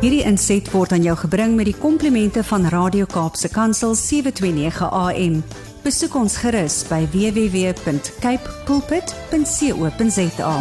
[0.00, 5.34] Hierdie inset word aan jou gebring met die komplimente van Radio Kaapse Kansel 729 AM.
[5.84, 10.54] Besoek ons gerus by www.cape pulpit.co.za.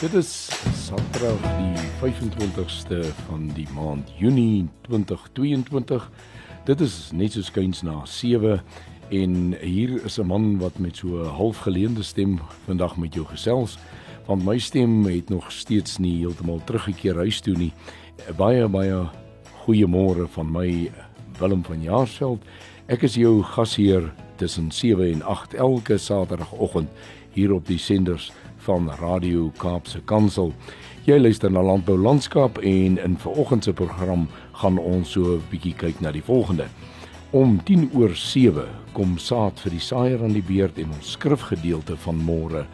[0.00, 0.34] Dit is
[0.82, 6.10] Saterdag die 25ste van die maand Junie 2022.
[6.66, 8.58] Dit is net so skuins na 7
[9.10, 13.78] en hier is 'n man wat met so 'n halfgeleende stem vandag met jou gesels
[14.26, 17.72] want my stem het nog steeds nie heeltemal teruggekeer huis toe nie.
[18.36, 19.08] Baie baie
[19.64, 20.90] goeiemôre van my
[21.38, 22.44] Willem van Jaarsveld.
[22.86, 26.88] Ek is jou gasheer tussen 7 en 8 elke Saterdagoggend
[27.34, 30.52] hier op die senders van Radio Kaapse Kansel.
[31.08, 34.28] Jy luister na Landbou Landskap en in vanoggend se program
[34.62, 36.66] gaan ons so 'n bietjie kyk na die volgende.
[37.30, 41.94] Om 10 oor 7 kom saad vir die saaier aan die beurt en ons skrifgedeelte
[42.02, 42.64] van môre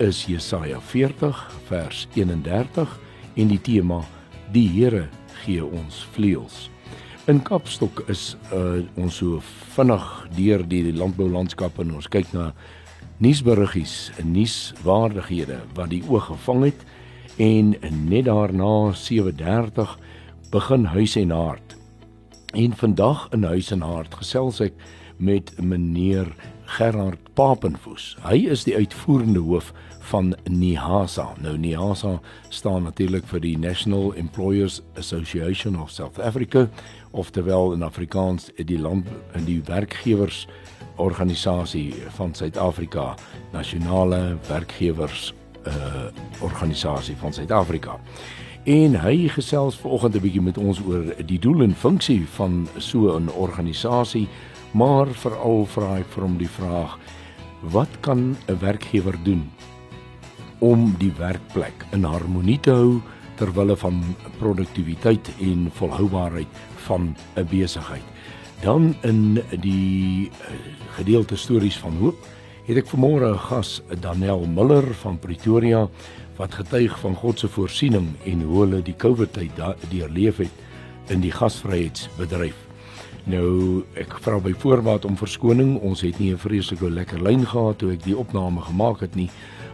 [0.00, 2.94] is Jesaja 40 vers 31
[3.36, 4.00] en die tema
[4.56, 5.10] Die Here
[5.42, 6.70] gee ons vleuels.
[7.28, 9.42] In Kapstok is uh, ons so
[9.76, 10.08] vinnig
[10.40, 12.54] deur die landboulandskap en ons kyk na
[13.20, 16.86] nuusberiggies en nuuswaardighede wat die oog gevang het
[17.36, 17.74] en
[18.08, 19.98] net daarna 7:30
[20.48, 21.77] begin huis en hart.
[22.54, 24.72] En vandag in huis en hart gesels ek
[25.16, 26.30] met meneer
[26.64, 28.14] Gerard Papenfoos.
[28.24, 29.68] Hy is die uitvoerende hoof
[30.08, 31.26] van NIHASA.
[31.44, 32.14] Nou NIHASA
[32.48, 36.64] staan natuurlik vir die National Employers Association of South Africa
[37.10, 40.46] of terwyl in Afrikaans die land in die werkgewers
[40.96, 43.12] organisasie van Suid-Afrika,
[43.52, 45.34] nasionale werkgewers
[45.68, 46.08] uh
[46.40, 47.98] organisasie van Suid-Afrika.
[48.68, 53.16] En hy gesels vanoggend 'n bietjie met ons oor die doel en funksie van so
[53.16, 54.28] 'n organisasie,
[54.72, 56.98] maar veral vra hy vir hom die vraag:
[57.62, 59.50] Wat kan 'n werkgewer doen
[60.58, 63.00] om die werkplek in harmonie te hou
[63.36, 64.02] ter wille van
[64.38, 68.04] produktiwiteit en volhoubaarheid van 'n besigheid?
[68.60, 70.34] Dan in die uh,
[70.90, 72.16] gedeelte stories van hoop
[72.66, 75.88] het ek vanmôre 'n gas, Danel Miller van Pretoria
[76.38, 79.58] wat getuig van God se voorsiening en hoe hulle die COVID tyd
[79.90, 82.56] deurleef het in die gasvryheidsbedryf.
[83.28, 87.78] Nou ek vra by voorbaat om verskoning, ons het nie 'n vreeslike lekker lyn gehad
[87.78, 89.30] toe ek die opname gemaak het nie,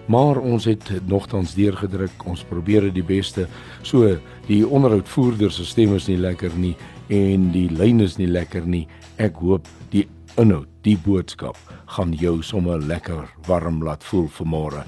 [0.07, 2.27] maar ons het nogtans deurgedruk.
[2.27, 3.47] Ons probeer die beste.
[3.83, 6.77] So die onderhoudvoerder se stem is nie lekker nie
[7.09, 8.89] en die lyn is nie lekker nie.
[9.17, 14.85] Ek hoop die inhoud, die boodskap gaan jou sommer lekker warm laat voel vanmôre.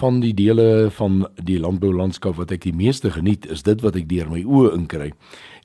[0.00, 4.08] van die dele van die landboulandskap wat ek die meeste geniet is dit wat ek
[4.08, 5.10] deur my oë inkry.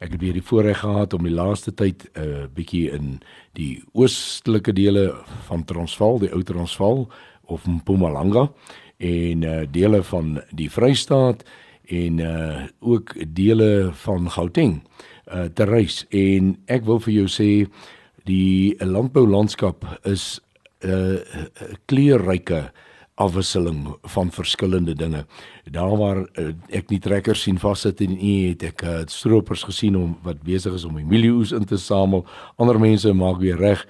[0.04, 3.20] Ek het weer die voorreg gehad om die laaste tyd 'n uh, bietjie in
[3.56, 5.14] die oostelike dele
[5.48, 7.08] van Transvaal, die ou Transvaal
[7.48, 8.50] of Mpumalanga
[8.98, 11.46] en uh, dele van die Vrystaat
[11.88, 14.82] en uh, ook dele van Gauteng
[15.32, 17.68] uh, te reis en ek wil vir jou sê
[18.26, 20.42] die landboulandskap is
[20.84, 21.20] 'n uh,
[21.86, 22.72] kleurryke
[23.16, 25.26] afwisseling van verskillende dinge.
[25.72, 29.96] Daar waar uh, ek nie trekkers sien vassit en u het ek uh, stroopers gesien
[29.96, 32.26] om wat besig is om mielieoes in te samel.
[32.60, 33.86] Ander mense maak weer reg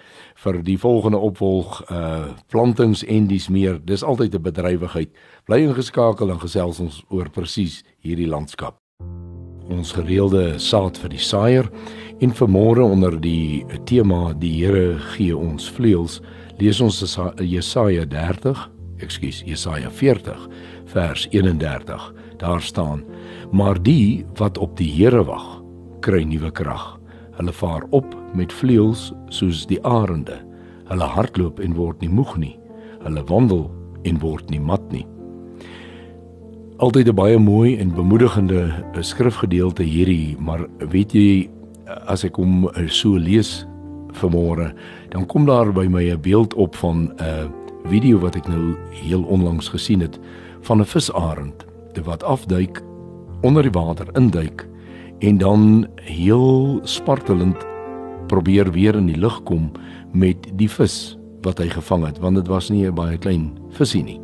[0.45, 3.79] vir die volgende opvolg uh plantings en dis meer.
[3.85, 5.09] Dis altyd 'n bedrywigheid.
[5.45, 8.77] Bly ingeskakel en gesels ons oor presies hierdie landskap.
[9.69, 11.71] Ons gereelde saad vir die saaier
[12.19, 16.21] En vanmôre onder die tema die Here gee ons vleuels,
[16.61, 17.01] lees ons
[17.43, 18.61] Jesaja 30,
[19.03, 20.47] ekskuus, Jesaja 40
[20.85, 22.13] vers 31.
[22.37, 23.03] Daar staan:
[23.51, 25.61] Maar die wat op die Here wag,
[25.99, 26.99] kry nuwe krag.
[27.35, 30.37] Hulle vaar op met vleuels soos die arende.
[30.87, 32.55] Hulle hardloop en word nie moeg nie.
[33.03, 33.71] Hulle wandel
[34.03, 35.05] en word nie mat nie.
[36.77, 41.49] Altyd 'n baie mooi en bemoedigende skrifgedeelte hierdie, maar weet jy
[42.07, 43.65] as ek hom so lees
[44.11, 44.73] vanmôre,
[45.09, 49.23] dan kom daar by my 'n beeld op van 'n video wat ek nou heel
[49.23, 50.19] onlangs gesien het
[50.65, 51.65] van 'n visarend
[52.03, 52.83] wat afduik
[53.41, 54.67] onder die water induik
[55.19, 57.65] en dan heel spartelend
[58.27, 59.71] probeer weer in die lug kom
[60.11, 64.03] met die vis wat hy gevang het want dit was nie 'n baie klein visie
[64.03, 64.19] nie.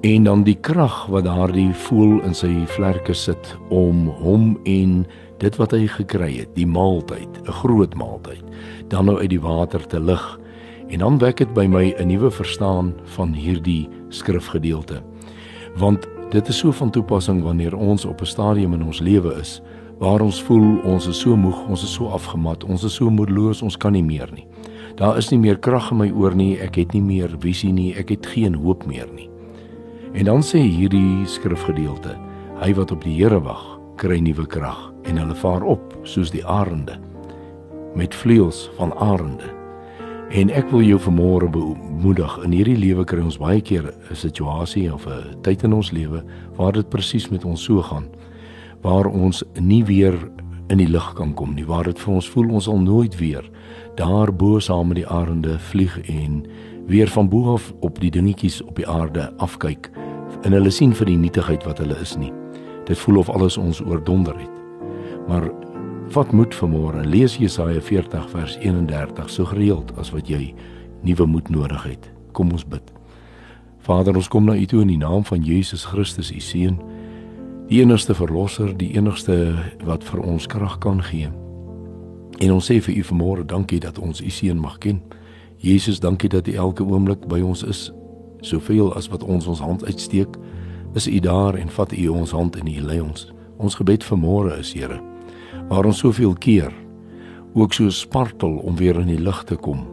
[0.00, 5.06] En dan die krag wat daardie voel in sy vlerke sit om hom en
[5.38, 8.44] dit wat hy gekry het die maaltyd 'n groot maaltyd
[8.88, 10.38] dan nou uit die water te lig
[10.90, 15.02] en dan wek dit by my 'n nuwe verstaan van hierdie skrifgedeelte
[15.76, 19.62] want dit is so van toepassing wanneer ons op 'n stadium in ons lewe is
[20.00, 23.60] waar ons voel ons is so moeg, ons is so afgemat, ons is so moedeloos,
[23.62, 24.46] ons kan nie meer nie.
[24.96, 27.92] Daar is nie meer krag in my oor nie, ek het nie meer visie nie,
[28.00, 29.28] ek het geen hoop meer nie.
[30.16, 32.16] En dan sê hierdie skrifgedeelte,
[32.64, 33.62] hy wat op die Here wag,
[34.00, 36.96] kry nuwe krag en hulle vaar op soos die arende
[37.94, 39.59] met vleuels van arende.
[40.30, 42.36] En ek wil jou vanmôre bemoedig.
[42.44, 46.22] In hierdie lewe kry ons baie keer 'n situasie of 'n tyd in ons lewe
[46.56, 48.06] waar dit presies met ons so gaan.
[48.82, 50.14] Waar ons nie weer
[50.68, 51.66] in die lig kan kom nie.
[51.66, 53.50] Waar dit vir ons voel ons sal nooit weer
[53.96, 56.44] daar bo saam met die arende vlieg en
[56.86, 59.90] weer van bo af op die dingetjies op die aarde afkyk
[60.42, 62.32] en hulle sien vir die nietigheid wat hulle is nie.
[62.86, 64.50] Dit voel of alles ons oordonder het.
[65.28, 65.50] Maar
[66.10, 67.04] Vat moed vanmôre.
[67.06, 70.48] Lees Jesaja 40 vers 31 so gereeld as wat jy
[71.06, 72.08] nuwe moed nodig het.
[72.34, 72.82] Kom ons bid.
[73.86, 76.80] Vader, ons kom na U toe in die naam van Jesus Christus, U seun,
[77.68, 79.54] die enigste verlosser, die enigste
[79.86, 81.30] wat vir ons krag kan gee.
[82.42, 84.98] En ons sê vir U vanmôre dankie dat ons U seun mag ken.
[85.62, 87.92] Jesus, dankie dat U elke oomblik by ons is.
[88.42, 90.34] Soveel as wat ons ons hand uitsteek,
[90.98, 93.28] is U daar en vat U ons hand en U lei ons.
[93.62, 94.98] Ons gebed vanmôre is, Here,
[95.68, 96.72] waar ons soveel keer
[97.54, 99.86] ook so spartel om weer in die lig te kom.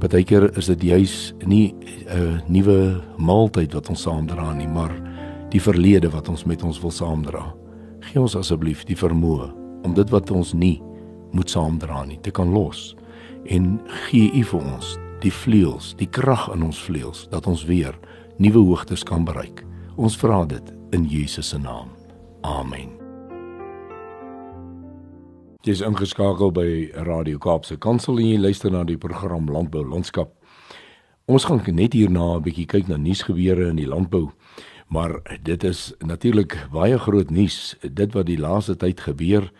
[0.00, 1.74] Partykeer is dit juis nie
[2.08, 4.92] 'n nuwe maaltyd wat ons saamdra nie, maar
[5.50, 7.54] die verlede wat ons met ons wil saamdra.
[8.00, 9.50] Gee ons asseblief die vermoë
[9.84, 10.82] om dit wat ons nie
[11.32, 12.96] moet saamdra nie te kan los
[13.46, 17.96] en gee U vir ons die vleuels, die krag in ons vleuels dat ons weer
[18.38, 19.64] nuwe hoogtes kan bereik.
[19.96, 21.92] Ons vra dit in Jesus se naam.
[22.40, 22.99] Amen.
[25.60, 26.70] Jy is ingeskakel by
[27.04, 30.30] Radio Kaapse Kansel en jy luister na die program Landbou Landskap.
[31.28, 34.32] Ons gaan net hierna 'n bietjie kyk na nuusgebeure in die landbou.
[34.88, 39.52] Maar dit is natuurlik baie groot nuus, dit wat die laaste tyd gebeur.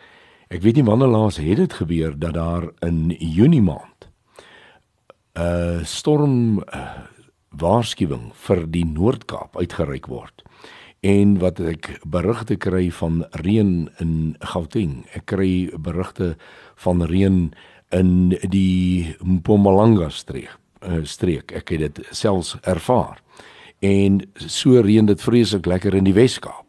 [0.48, 4.08] Ek weet nie wanneer laas het dit gebeur dat daar in Junie maand
[5.36, 6.64] 'n uh, storm
[7.50, 10.42] waarskuwing vir die Noord-Kaap uitgereik word
[11.00, 14.14] en wat ek berigte kry van reën in
[14.52, 15.04] Gauteng.
[15.16, 16.34] Ek kry berigte
[16.84, 17.50] van reën
[17.96, 18.10] in
[18.52, 20.56] die Mpumalanga streek.
[20.80, 21.52] Uh, streek.
[21.52, 23.20] Ek het dit selfs ervaar.
[23.84, 26.64] En so reën dit vreeslik lekker in die Wes-Kaap.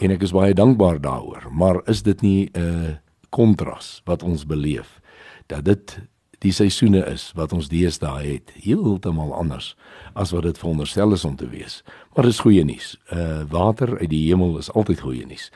[0.00, 1.48] En ek is baie dankbaar daaroor.
[1.52, 2.94] Maar is dit nie 'n uh,
[3.30, 5.00] kontras wat ons beleef
[5.46, 5.98] dat dit
[6.42, 9.76] die seisoene is wat ons deesdae het, heeltemal anders
[10.18, 11.82] as wat dit veronderstel is om te wees.
[12.14, 12.96] Maar dis goeie nuus.
[13.14, 15.50] Uh water uit die hemel is altyd goeie nuus.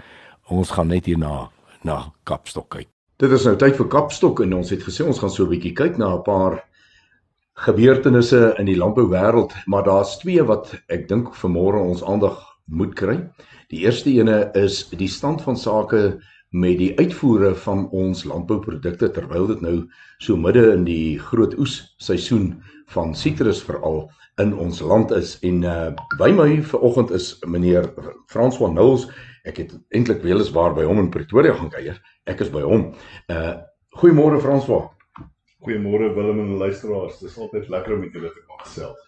[0.48, 1.50] Ons gaan net hier na
[2.24, 2.88] Kapstok kyk.
[3.18, 5.74] Dit is nou tyd vir Kapstok en ons het gesê ons gaan so 'n bietjie
[5.74, 6.62] kyk na 'n paar
[7.64, 13.16] gebeurtenisse in die landbouwêreld, maar daar's twee wat ek dink vanmôre ons aandag moet kry.
[13.72, 19.46] Die eerste ene is die stand van sake met die uitvoere van ons landbouprodukte terwyl
[19.46, 19.76] dit nou
[20.22, 22.62] so midde in die groot oes seisoen
[22.94, 24.06] van sitrus veral
[24.40, 25.36] in ons land is.
[25.42, 27.88] En uh, by my vanoggend is meneer
[28.32, 29.08] François Nulls
[29.46, 31.98] ek het eintlik weliswaar by hom in Pretoria gaan kuier.
[32.26, 32.92] Ek is by hom.
[33.30, 33.56] Uh
[33.96, 34.90] goeiemôre François
[35.66, 37.18] goeiemôre Willem en luisteraars.
[37.18, 39.02] Dis altyd lekker om met julle te kan gesels.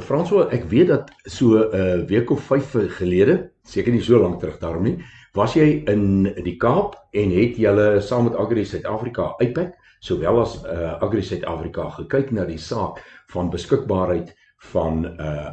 [0.00, 4.40] François ek weet dat so 'n uh, week of 5 gelede seker nie so lank
[4.40, 4.96] terug daarom nie
[5.32, 10.58] Was jy in die Kaap en het julle saam met Agri Suid-Afrika uitpak sowel as
[10.66, 13.00] uh, Agri Suid-Afrika gekyk na die saak
[13.32, 14.34] van beskikbaarheid
[14.72, 15.48] van uh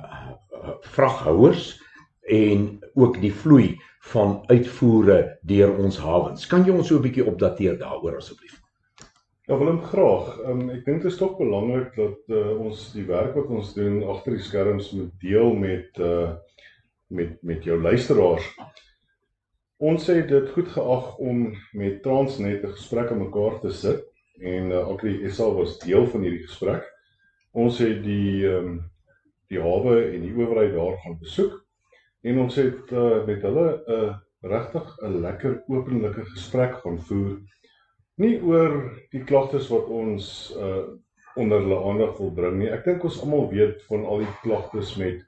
[0.81, 1.79] vraghouers
[2.29, 3.77] en ook die vloei
[4.11, 6.47] van uitvoere deur ons hawens.
[6.47, 8.59] Kan jy ons so 'n bietjie opdateer daaroor asseblief?
[9.47, 10.37] Ja, Willem graag.
[10.45, 14.03] Um, ek dink dit is tog belangrik dat uh, ons die werk wat ons doen
[14.03, 16.35] agter die skerms moet deel met uh
[17.07, 18.45] met met jou luisteraars.
[19.79, 24.01] Ons het dit goed geag om met Transnet 'n gesprek aan mekaar te sit
[24.41, 26.83] en uh, Agri SA was deel van hierdie gesprek.
[27.51, 28.73] Ons het die ehm um,
[29.47, 31.53] die hawe en die owerheid daar gaan besoek
[32.21, 37.39] en ons het uh, met hulle 'n uh, regtig 'n lekker openlike gesprek gaan voer
[38.17, 38.75] nie oor
[39.11, 40.83] die klagtes wat ons uh
[41.35, 42.67] onder hulle aandag wil bring nie.
[42.67, 45.23] Ek dink ons almal weet van al die klagtes met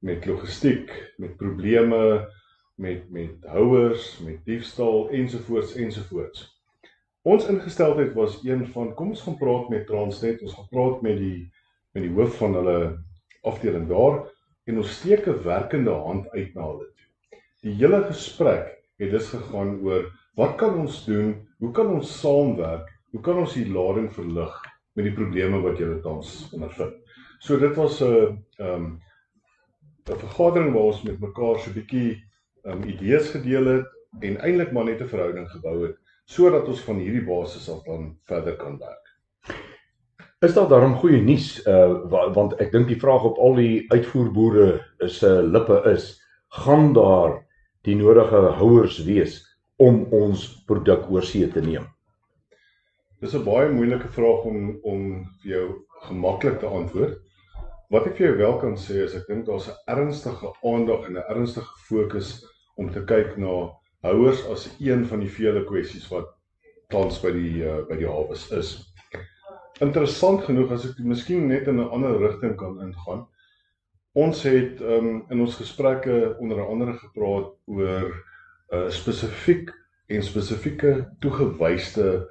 [0.00, 2.28] met logistiek, met probleme
[2.74, 6.46] met met houers, met diefstal ensovoorts ensovoorts.
[7.22, 11.18] Ons ingesteldheid was een van kom ons gaan praat met Transnet, ons gaan praat met
[11.18, 11.50] die
[11.92, 12.78] met die hoof van hulle
[13.42, 14.22] afdeling daar
[14.64, 17.38] en ons steek 'n werkende hand uit na hulle toe.
[17.62, 21.48] Die hele gesprek het dus gegaan oor wat kan ons doen?
[21.58, 22.88] Hoe kan ons saamwerk?
[23.10, 24.54] Hoe kan ons die lading verlig
[24.96, 26.94] met die probleme wat julle tans ondervind?
[27.38, 29.00] So dit was 'n ehm um,
[30.10, 32.22] 'n vergadering waar ons met mekaar so 'n bietjie
[32.64, 33.86] um, idees gedeel het
[34.20, 38.16] en eintlik maar net 'n verhouding gebou het sodat ons van hierdie basis af dan
[38.22, 39.02] verder kan werk.
[40.42, 44.80] Is daar daarom goeie nuus uh want ek dink die vraag op al die uitvoerboere
[45.06, 47.46] se uh, lippe is gaan daar
[47.86, 49.40] die nodige houers wees
[49.76, 51.86] om ons produk oorsee te neem?
[53.20, 55.02] Dis 'n baie moeilike vraag om om
[55.42, 55.66] vir jou
[56.08, 57.18] gemaklik te antwoord.
[57.90, 61.18] Wat ek vir jou wel kan sê is ek dink daar's 'n ernstige aandag en
[61.18, 62.42] 'n ernstige fokus
[62.76, 63.70] om te kyk na
[64.02, 66.30] houers as een van die vele kwessies wat
[66.92, 68.74] tans by die uh, by die hawes is.
[69.82, 73.26] Interessant genoeg as ek miskien net in 'n ander rigting kan ingaan.
[74.12, 79.72] Ons het um, in ons gesprekke onder andere gepraat oor 'n uh, spesifiek
[80.06, 82.28] en spesifieke toegewyde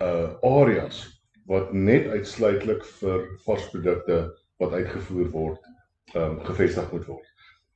[0.00, 1.04] uh areas
[1.46, 4.18] wat net uitsluitlik vir varsprodukte
[4.58, 5.66] wat uitgevoer word,
[6.14, 7.26] um gevestig moet word.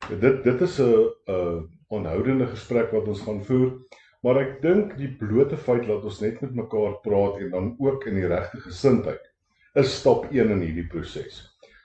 [0.09, 3.73] Dit dit is 'n 'n onhoudende gesprek wat ons gaan voer,
[4.23, 8.07] maar ek dink die blote feit dat ons net met mekaar praat en dan ook
[8.07, 9.30] in die regte gesindheid
[9.75, 11.42] is stap 1 in hierdie proses.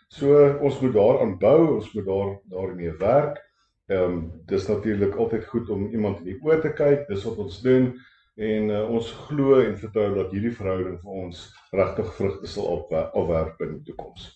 [0.07, 3.41] So ons moet daaraan bou, ons moet daar daarmee werk.
[3.88, 7.38] Ehm um, dis natuurlik altyd goed om iemand in die oë te kyk, dis wat
[7.38, 7.91] ons doen
[8.36, 12.65] en uh, ons glo en vertrou dat hierdie verhouding vir ons regtig vrugte sal
[13.13, 14.31] opwerp in die toekoms.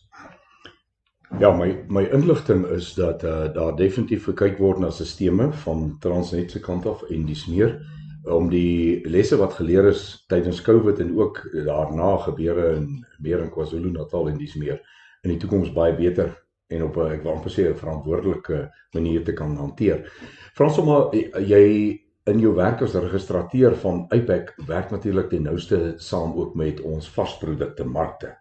[1.37, 6.51] Ja, my my inligting is dat uh, daar definitief gekyk word na stelsels van Transnet
[6.51, 7.77] se kant af en dis meer
[8.23, 13.51] om die lesse wat geleer is tydens Covid en ook daarna gebeure in meer in
[13.53, 14.81] KwaZulu-Natal en dis meer
[15.21, 16.33] in die toekoms baie beter
[16.67, 20.11] en op 'n ek wil amper sê 'n verantwoordelike manier te kan hanteer.
[20.53, 26.33] Frans sommer jy in jou werk as registrateur van IPAC werk natuurlik die nouste saam
[26.33, 28.35] ook met ons vasprodukte markte.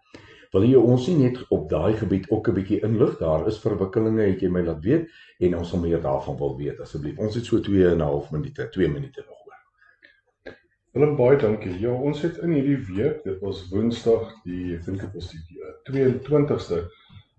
[0.55, 3.17] Wil jy ons nie net op daai gebied ook 'n bietjie inlig?
[3.19, 5.09] Daar is verwikkelinge, het jy my laat weet
[5.45, 7.19] en ons sal meer daarvan wil weet asseblief.
[7.19, 10.55] Ons het so 2 en 'n half minute, 2 minute nog oor.
[10.93, 11.79] Willem baie dankie.
[11.79, 15.45] Ja, ons het in hierdie week, dit was Woensdag, die ek dink dit was die
[15.91, 16.89] 22ste,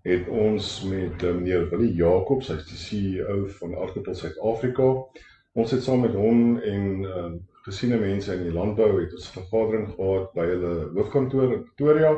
[0.03, 4.87] het ons met uh, meneer Willie Jacobs, hy's die CEO van Aardkopel Suid-Afrika.
[5.53, 7.31] Ons het saam met hom en uh,
[7.65, 12.15] gesiene mense in die landbou het ons vergadering gehad by hulle hoofkantoor in Pretoria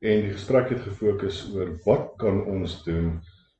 [0.00, 3.18] en die gesprek het gefokus oor wat kan ons doen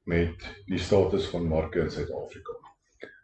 [0.09, 2.57] met die status van marke in Suid-Afrika.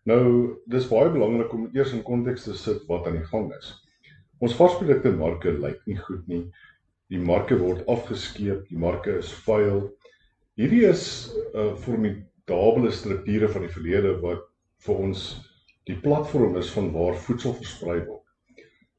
[0.06, 0.22] Nou,
[0.70, 3.72] dis baie belangrik om eers in konteks te sit wat aan die gang is.
[4.44, 6.42] Ons varsprodukte marke lyk nie goed nie.
[7.10, 9.88] Die marke word afgeskeep, die marke is vuil.
[10.60, 14.44] Hierdie is 'n uh, formidable strukture van die verlede wat
[14.86, 15.26] vir ons
[15.88, 18.22] die platform is van waar voedsel versprei word.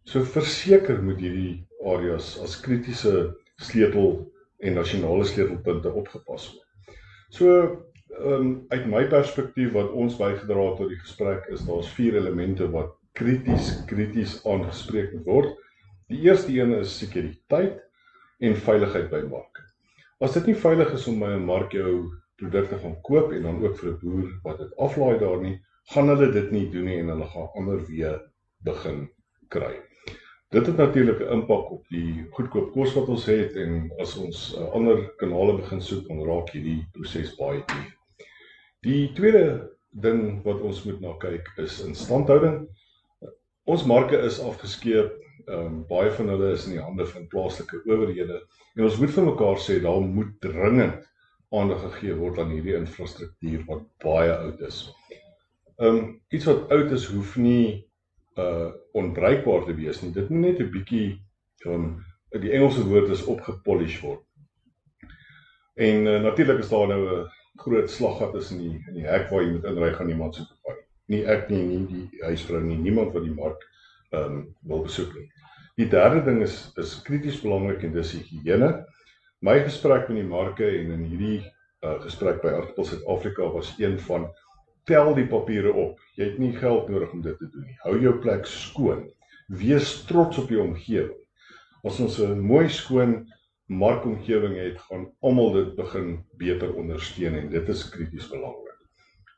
[0.08, 6.98] So verseker moet hierdie areas as kritiese sleutel en nasionale sleutelpunte opgepas word.
[7.30, 7.54] So
[8.24, 12.70] um, uit my perspektief wat ons bygedra het tot die gesprek is daar's vier elemente
[12.74, 15.56] wat krities krities aangespreek word.
[16.12, 17.82] Die eerste een is sekuriteit
[18.40, 19.64] en veiligheid by mark.
[20.24, 23.62] As dit nie veilig is om by 'n mark jou produkte gaan koop en dan
[23.64, 25.60] ook vir 'n boer wat dit aflaai daar nie,
[25.94, 28.22] gaan hulle dit nie doen nie en hulle gaan ander weer
[28.64, 29.10] begin
[29.50, 29.87] kry.
[30.50, 34.56] Dit het natuurlik 'n impak op die goedkoop kos wat ons het en as ons
[34.56, 37.90] uh, ander kanale begin soek, dan raak hierdie proses baie duur.
[38.88, 39.44] Die tweede
[39.92, 42.62] ding wat ons moet na kyk is instandhouding.
[43.64, 45.18] Ons marke is afgeskeep.
[45.48, 48.40] Ehm um, baie van hulle is in die hande van plaaslike owerhede
[48.76, 51.04] en ons moet vir mekaar sê daar moet dringend
[51.56, 54.80] aandag gegee word aan hierdie infrastruktuur wat baie oud is.
[55.76, 57.87] Ehm um, iets wat oud is hoef nie
[58.38, 60.12] uh onbruikbaar te wees nie.
[60.14, 61.08] Dit moet net 'n bietjie
[61.66, 62.06] ehm um,
[62.42, 64.22] die Engelse woord is opgepolish word.
[65.76, 69.30] En uh, natuurlik is daar nou 'n groot slaggat is in die in die hek
[69.30, 70.84] waar jy moet inry gaan iemand se vat.
[71.06, 73.62] Nie ek nie, nie die huisvrou nie, niemand wat die mark
[74.12, 75.30] ehm um, wil besoek nie.
[75.78, 78.86] Die derde ding is is krities belangrik en dis higiëne.
[79.40, 81.42] My gesprek met die marke en in hierdie
[81.86, 84.30] uh, gesprek by Artpels Suid-Afrika was een van
[84.88, 86.00] tel die papiere op.
[86.16, 87.78] Jy het nie geld nodig om dit te doen nie.
[87.84, 89.06] Hou jou plek skoon.
[89.48, 91.16] wees trots op die omgewing.
[91.88, 93.28] As ons 'n mooi skoon
[93.68, 98.76] markomgewing het, gaan almal dit begin beter ondersteun en dit is krities belangrik.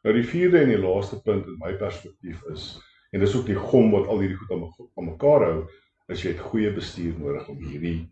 [0.04, 2.80] Nou die vierde en die laaste punt in my perspektief is
[3.12, 4.52] en dis ook die gom wat al hierdie goed
[4.98, 5.68] aan mekaar hou,
[6.08, 8.12] is jy het goeie bestuur nodig om hierdie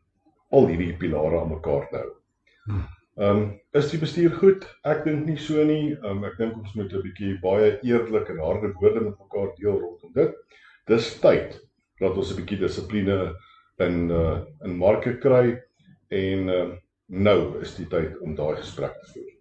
[0.50, 2.14] al hierdie pilare aan mekaar te hou.
[3.18, 4.66] Ehm um, is die bestuur goed?
[4.86, 5.96] Ek dink nie so nie.
[5.96, 9.56] Ehm um, ek dink ons moet 'n bietjie baie eerlik en harde woorde met mekaar
[9.58, 10.36] deel rondom dit.
[10.86, 11.56] Dis tyd
[12.00, 13.34] dat ons 'n bietjie dissipline
[13.82, 15.58] in uh in marke kry
[16.10, 16.68] en uh
[17.10, 19.34] nou is die tyd om daai gesprek te voer.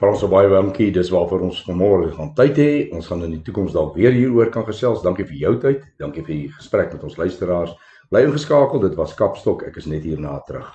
[0.00, 0.90] Frans baie dankie.
[0.90, 2.88] Dis waarvoor ons vanmôre gaan tyd hê.
[2.92, 5.02] Ons gaan in die toekoms dalk weer hieroor kan gesels.
[5.02, 5.84] Dankie vir jou tyd.
[5.98, 7.76] Dankie vir die gesprek met ons luisteraars.
[8.08, 8.80] Bly ingeskakel.
[8.80, 9.68] Dit was Kapstok.
[9.68, 10.72] Ek is net hierna terug.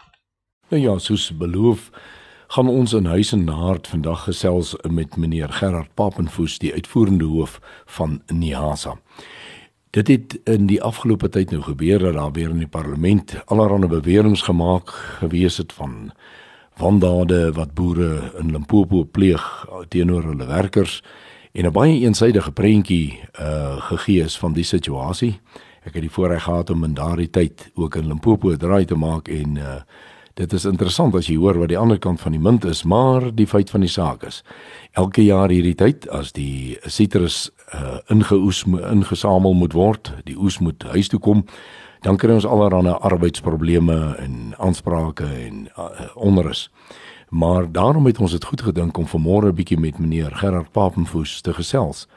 [0.69, 1.87] Nou ja, soos beloof,
[2.53, 7.55] gaan ons in huis en naard vandag gesels met meneer Gerard Papenfoos, die uitvoerende hoof
[7.89, 8.93] van Niasa.
[9.97, 13.89] Dit het in die afgelope tyd nou gebeur dat daar weer in die parlement allerlei
[13.89, 16.11] beweringe gemaak gewees het van
[16.77, 19.41] wandade wat boere in Limpopo pleeg
[19.89, 21.01] teenoor hulle werkers
[21.51, 25.39] en 'n baie eensidedige prentjie uh gegee is van die situasie.
[25.81, 29.27] Ek het die voorreg gehad om in daardie tyd ook in Limpopo draai te maak
[29.27, 29.81] en uh
[30.39, 33.25] Dit is interessant as jy hoor wat die ander kant van die munt is, maar
[33.35, 34.37] die feit van die saak is
[34.95, 40.85] elke jaar hierdie tyd as die sitrus uh, ingeoes ingesamel moet word, die oes moet
[40.95, 41.43] huis toe kom,
[42.07, 46.69] dan kry ons allerlei arbeidsprobleme en aansprake en uh, onrus.
[47.29, 51.41] Maar daarom het ons dit goed gedink om vanmôre 'n bietjie met meneer Gerard Papenfoos
[51.41, 52.07] te gesels.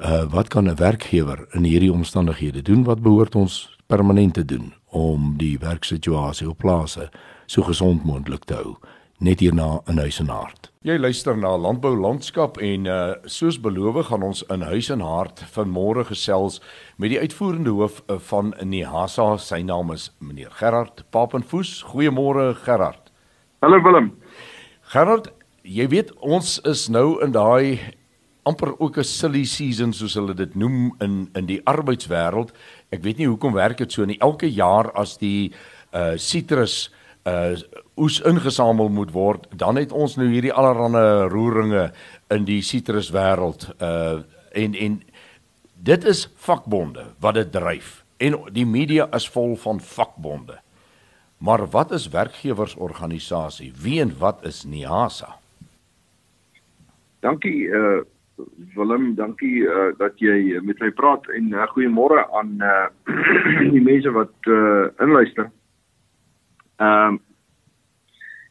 [0.00, 2.84] Uh wat kan 'n werkgewer in hierdie omstandighede doen?
[2.84, 7.10] Wat behoort ons permanent te doen om die werksituasie op plase
[7.48, 8.76] so gesond moontlik te hou
[9.18, 10.68] net hierna in huis en hart.
[10.86, 15.42] Jy luister na Landbou Landskap en uh soos beloof gaan ons in huis en hart
[15.56, 16.60] vanmôre gesels
[16.96, 19.32] met die uitvoerende hoof uh, van Nihasa.
[19.42, 21.80] Sy naam is meneer Gerard Papenfoos.
[21.90, 23.10] Goeiemôre Gerard.
[23.62, 24.12] Hallo Willem.
[24.92, 25.32] Gerard,
[25.66, 27.80] jy weet ons is nou in daai
[28.46, 32.54] amper ook 'n silly season soos hulle dit noem in in die arbeidswêreld.
[32.92, 34.20] Ek weet nie hoekom werk dit so nie.
[34.20, 35.52] Elke jaar as die
[35.92, 36.90] uh citrus
[37.28, 37.54] uh
[37.98, 41.88] oes ingesamel moet word, dan het ons nou hierdie allerlei roeringe
[42.34, 44.20] in die sitruswêreld uh
[44.56, 45.00] en en
[45.84, 50.58] dit is vakbonde wat dit dryf en die media is vol van vakbonde.
[51.38, 53.72] Maar wat is werkgewersorganisasie?
[53.82, 55.36] Wie en wat is NIASA?
[57.20, 57.98] Dankie uh
[58.74, 62.84] Willem, dankie uh, dat jy met my praat en uh, goeiemôre aan uh
[63.74, 65.50] die mense wat uh inluister.
[66.78, 67.20] Ehm um,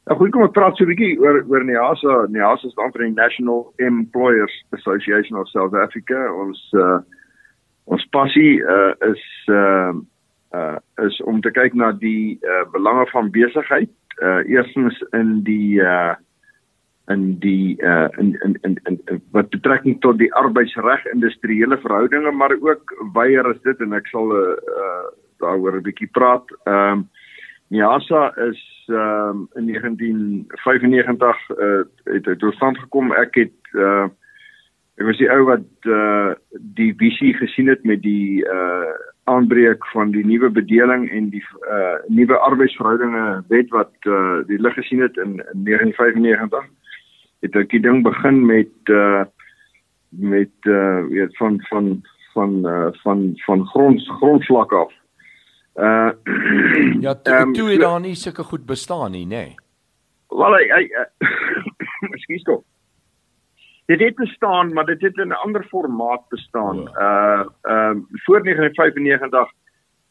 [0.08, 2.14] Nou goed, kom ek praat so 'n bietjie oor oor NIASA.
[2.32, 6.32] NIASA staan vir die National Employers Association of South Africa.
[6.32, 7.00] Ons uh
[7.92, 9.92] ons passie uh is uh
[10.56, 13.92] uh is om te kyk na die uh belange van besigheid.
[14.24, 16.16] Uh eerstens in die uh
[17.12, 22.56] in die uh in in in, in, wat betrekking tot die arbeidsreg industriële verhoudinge maar
[22.56, 25.08] ook weier as dit en ek sal uh, uh
[25.44, 26.48] daaroor 'n bietjie praat.
[26.64, 27.10] Ehm um,
[27.68, 33.12] Niasa is ehm um, in 1995 uh, het hy tot stand gekom.
[33.12, 34.08] Ek het uh
[34.98, 36.32] ek was die ou wat uh
[36.78, 38.96] die visie gesien het met die uh
[39.28, 44.80] aanbreek van die nuwe bedeling en die uh nuwe arbeidsverhoudinge wet wat uh die lig
[44.80, 46.64] gesien het in, in 1995.
[47.44, 49.26] Het ek die ding begin met uh
[50.16, 51.92] met uh weet van van
[52.32, 54.96] van uh van van grond grondvlak af
[55.78, 56.12] Uh
[57.06, 59.44] ja, toe, um, toe het daar nie sulke goed bestaan nie, nê.
[59.46, 59.56] Nee.
[60.34, 60.84] Wel hy hy
[62.18, 62.64] Ekskuus tog.
[63.88, 66.80] Dit het bestaan, maar dit het in 'n ander formaat bestaan.
[66.90, 66.98] Oh.
[67.00, 69.52] Uh ehm uh, voor 1995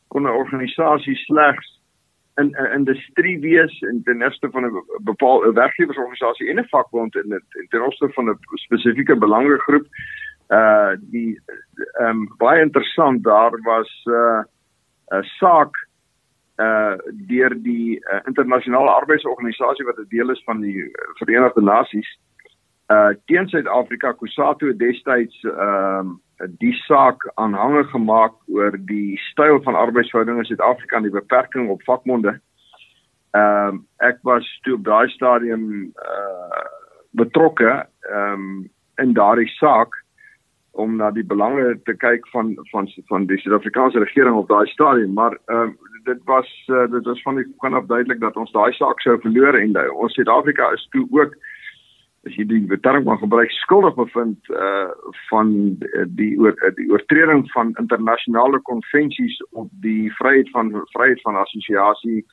[0.08, 1.80] kon 'n organisasie slegs
[2.36, 7.30] in 'n industrie wees in ten eerste van 'n bepaalde werkgewersorganisasie en 'n vakbond in
[7.32, 9.86] in ten opsigte van 'n spesifieke belangegroep.
[10.48, 11.40] Uh die
[11.98, 14.42] ehm um, baie interessant daar was uh
[15.12, 15.72] 'n saak
[16.58, 16.96] uh
[17.28, 22.08] deur die uh, internasionale arbeidsorganisasie wat 'n deel is van die Verenigde Nasies
[22.88, 29.74] uh teen Suid-Afrika Kusatu destyds ehm uh, die saak aanhange gemaak oor die styl van
[29.74, 32.40] arbeidsverhoudinge in Suid-Afrika en die beperking op vakbonde.
[33.30, 36.64] Ehm um, ek was toe op daai stadium uh
[37.10, 39.92] betrokke ehm um, in daardie saak
[40.76, 45.12] om na die belange te kyk van van van die Suid-Afrikaanse regering op daai stadium
[45.18, 48.52] maar ehm uh, dit was uh, dit was van die kan af duidelik dat ons
[48.52, 51.34] daai saak sou verloor en die, ons Suid-Afrika is toe ook
[52.26, 54.88] as jy die term kan gebruik skuldig bevind uh
[55.28, 55.52] van
[56.18, 62.24] die oor die oortreding van internasionale konvensies op die vryheid van vryheid van assosiasie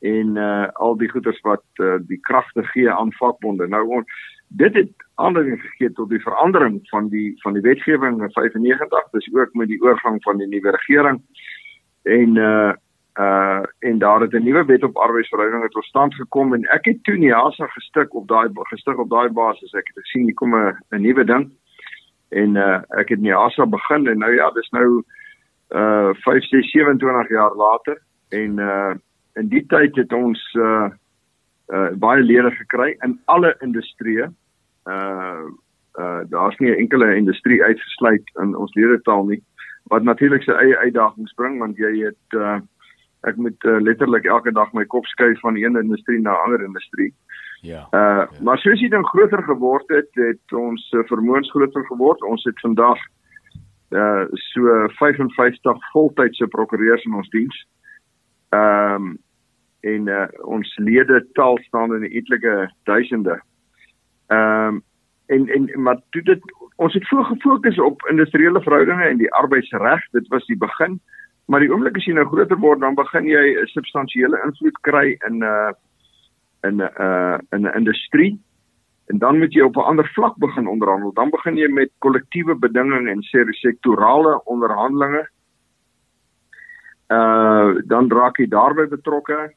[0.00, 3.68] en uh al die goeders wat uh, die kragte gee aan vakbonde.
[3.68, 4.04] Nou on,
[4.48, 9.34] dit het aanleiding gegee tot die verandering van die van die wetgewing in 95, dis
[9.34, 11.22] ook met die oorgang van die nuwe regering.
[12.02, 12.72] En uh
[13.18, 17.04] uh en daar het 'n nuwe wet op arbeidsverhoudinge tot stand gekom en ek het
[17.04, 19.72] toe Niasa gestik op daai gestig op daai basis.
[19.72, 21.50] Ek het gesien hier kom 'n nuwe ding.
[22.28, 25.02] En uh ek het Niasa begin en nou ja dis nou
[25.70, 28.02] uh 5 6 27 jaar later.
[28.28, 28.94] En uh
[29.34, 30.88] in die tyd het ons uh
[31.74, 34.30] uh baie lede gekry in alle industrieë
[34.86, 35.44] uh
[35.98, 39.42] uh daar's nie 'n enkele industrie uitgesluit in ons ledetaal nie
[39.90, 42.60] wat natuurlik sy eie uitdagings bring want jy het uh
[43.26, 46.62] ek moet uh, letterlik elke dag my kop skuif van een industrie na 'n ander
[46.64, 47.14] industrie.
[47.60, 47.88] Ja.
[47.90, 48.28] Uh ja.
[48.42, 52.22] maar soos dit dan groter geword het, het ons uh, vermoëns groter geword.
[52.22, 52.98] Ons het vandag
[53.90, 57.66] uh so 55 voltydse prokureurs in ons diens.
[58.48, 59.18] Ehm um,
[59.80, 63.40] en uh ons lede taal staan in etlike duisende.
[64.26, 64.82] Ehm um,
[65.26, 66.40] en en maar toe dit
[66.76, 70.10] ons het voor gefokus op industriële verhoudinge en die arbeidsreg.
[70.10, 71.00] Dit was die begin.
[71.46, 75.16] Maar die oomblik as jy nou groter word, dan begin jy 'n substansiële invloed kry
[75.26, 75.72] in 'n uh,
[76.62, 78.38] in 'n uh, in 'n industrie
[79.06, 81.12] en dan moet jy op 'n ander vlak begin onderhandel.
[81.12, 85.28] Dan begin jy met kollektiewe bedingings en sektorale onderhandelinge.
[87.08, 89.54] Uh dan raak jy daarbey betrokke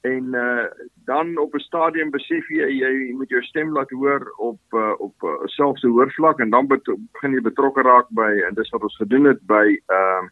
[0.00, 0.64] en uh
[1.04, 5.22] dan op 'n stadium besef jy jy moet jou stem laat hoor op uh, op
[5.22, 8.82] uh, selfs 'n hoër vlak en dan begin jy betrokke raak by en dis wat
[8.82, 10.24] ons gedoen het by uh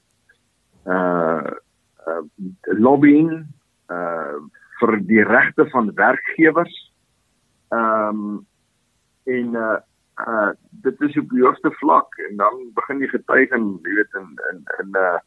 [0.87, 1.51] uh
[2.07, 2.23] uh
[2.63, 3.47] lobbying
[3.91, 4.37] uh
[4.81, 6.93] vir die regte van werkgewers.
[7.69, 8.47] Ehm um,
[9.25, 9.79] en uh
[10.29, 14.15] uh dit is op die hoogste vlak en dan begin jy getuig en jy weet
[14.21, 15.19] in in in uh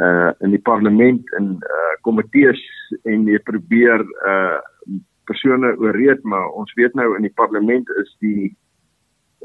[0.00, 2.60] uh in die parlement en uh komitees
[3.04, 4.58] en jy probeer uh
[5.28, 8.56] persone ooreed maar ons weet nou in die parlement is die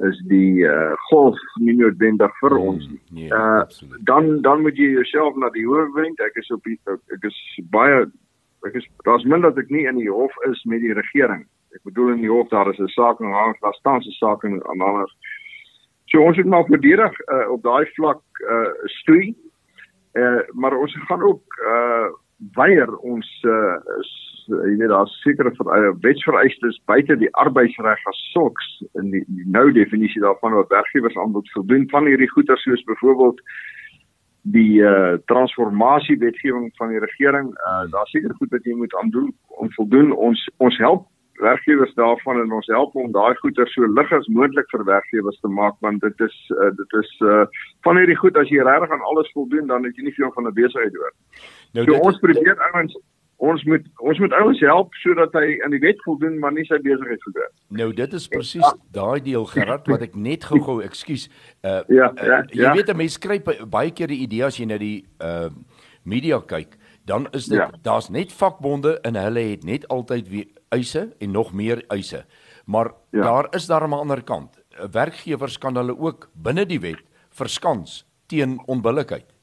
[0.05, 2.99] is die uh, golf nie noodwendig vir mm, ons nie.
[3.17, 3.63] Nee, uh,
[4.05, 6.21] dan dan moet jy jouself na die hof wend.
[6.21, 7.37] Ek is op die, ek is
[7.73, 8.03] baie
[8.65, 11.45] ek is daar's min dat ek nie in die hof is met die regering.
[11.75, 14.61] Ek bedoel in die hof daar is 'n saak en daar staan 'n saak en
[14.61, 15.13] anders.
[16.13, 19.35] So ons moet maar verdedig uh, op daai vlak uh, stoei.
[20.17, 22.07] Uh, maar ons gaan ook uh,
[22.57, 23.77] weier ons uh,
[24.47, 28.67] jy weet daar's sekere uh, wetsvereistes buite die arbeidsreg as sulks.
[29.01, 32.83] In die, die nou definisie daarvan wat werkgewers aan moet voldoen van hierdie goeder soos
[32.83, 33.41] byvoorbeeld
[34.47, 37.51] die uh, transformasie wetgewing van die regering.
[37.51, 40.13] Uh, daar's sekere goed wat jy moet aandoen om voldoen.
[40.15, 41.07] Ons ons help
[41.39, 45.51] werkgewers daarvan en ons help om daai goeder so lig as moontlik vir werkgewers te
[45.59, 47.43] maak want dit is uh, dit is uh,
[47.87, 50.47] van hierdie goed as jy regtig aan alles voldoen dan het jy nie veel van
[50.47, 51.13] 'n besigheid hoor.
[51.73, 52.97] Nou so ons probeer ouens
[53.37, 56.79] ons moet ons moet ouens help sodat hy aan die wet voldoen maar nie sy
[56.81, 57.51] besigheid verloor.
[57.69, 58.73] Nou dit is presies ja.
[58.91, 61.29] daai deel gerad wat ek net gou-gou ekskuus.
[61.61, 62.73] Uh, ja, ja, uh, jy ja.
[62.73, 65.49] weet 'n mens skryf baie keer die idee as jy na die uh
[66.07, 67.67] media kyk, dan is dit ja.
[67.83, 72.25] daar's net vakbonde en hulle het net altyd weer eise en nog meer eise.
[72.65, 73.21] Maar ja.
[73.21, 74.63] daar is daar 'n ander kant.
[74.91, 79.33] Werkgewers kan hulle ook binne die wet verskans teen onbillikheid.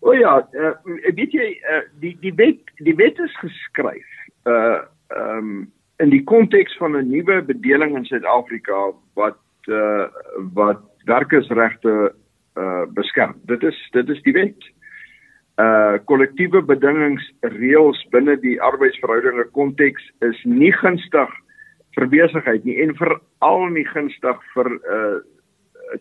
[0.00, 0.70] O ja, uh,
[1.14, 4.06] weet jy uh, die die wet die wet is geskryf
[4.48, 4.80] uh
[5.16, 10.08] um, in die konteks van 'n nuwe bedeling in Suid-Afrika wat uh
[10.54, 12.14] wat werkersregte
[12.56, 13.36] uh beskerm.
[13.44, 14.70] Dit is dit is die wet.
[15.60, 21.32] Uh kollektiewe bedingingsreëls binne die arbeidsverhoudinge konteks is nie gunstig
[21.96, 25.18] vir besigheid nie en veral nie gunstig vir uh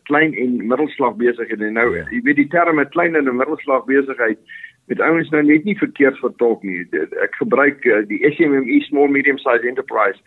[0.05, 1.71] klein en middelslag besighede.
[1.73, 2.03] Nou, ja.
[2.13, 4.37] jy weet die terme klein en middelslag besigheid
[4.89, 6.83] met ouens nou net nie verkeerd vertolk nie.
[7.23, 10.21] Ek gebruik uh, die SMME small medium size enterprise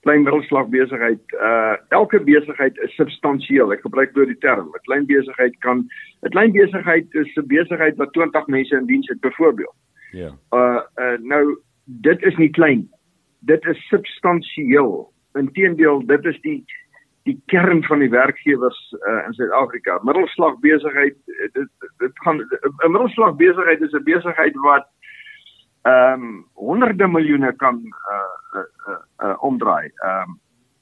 [0.00, 1.20] klein middelslag besigheid.
[1.32, 3.72] Uh elke besigheid is substansieel.
[3.72, 4.68] Ek gebruik bloot die term.
[4.72, 5.86] 'n Klein besigheid kan
[6.22, 9.76] 'n klein besigheid is 'n besigheid wat 20 mense in diens het byvoorbeeld.
[10.12, 10.30] Ja.
[10.52, 12.88] Uh, uh nou dit is nie klein.
[13.40, 15.12] Dit is substansieel.
[15.32, 16.64] Inteendeel, dit is die
[17.28, 19.98] die kern van die werkgewers uh, in Suid-Afrika.
[20.02, 21.16] Middelslag besigheid
[21.52, 24.88] dit dit gaan 'n middelslag besigheid is 'n besigheid wat
[25.82, 29.90] ehm um, honderde miljoene kan uh uh, uh, uh omdraai.
[29.94, 30.38] Ehm um,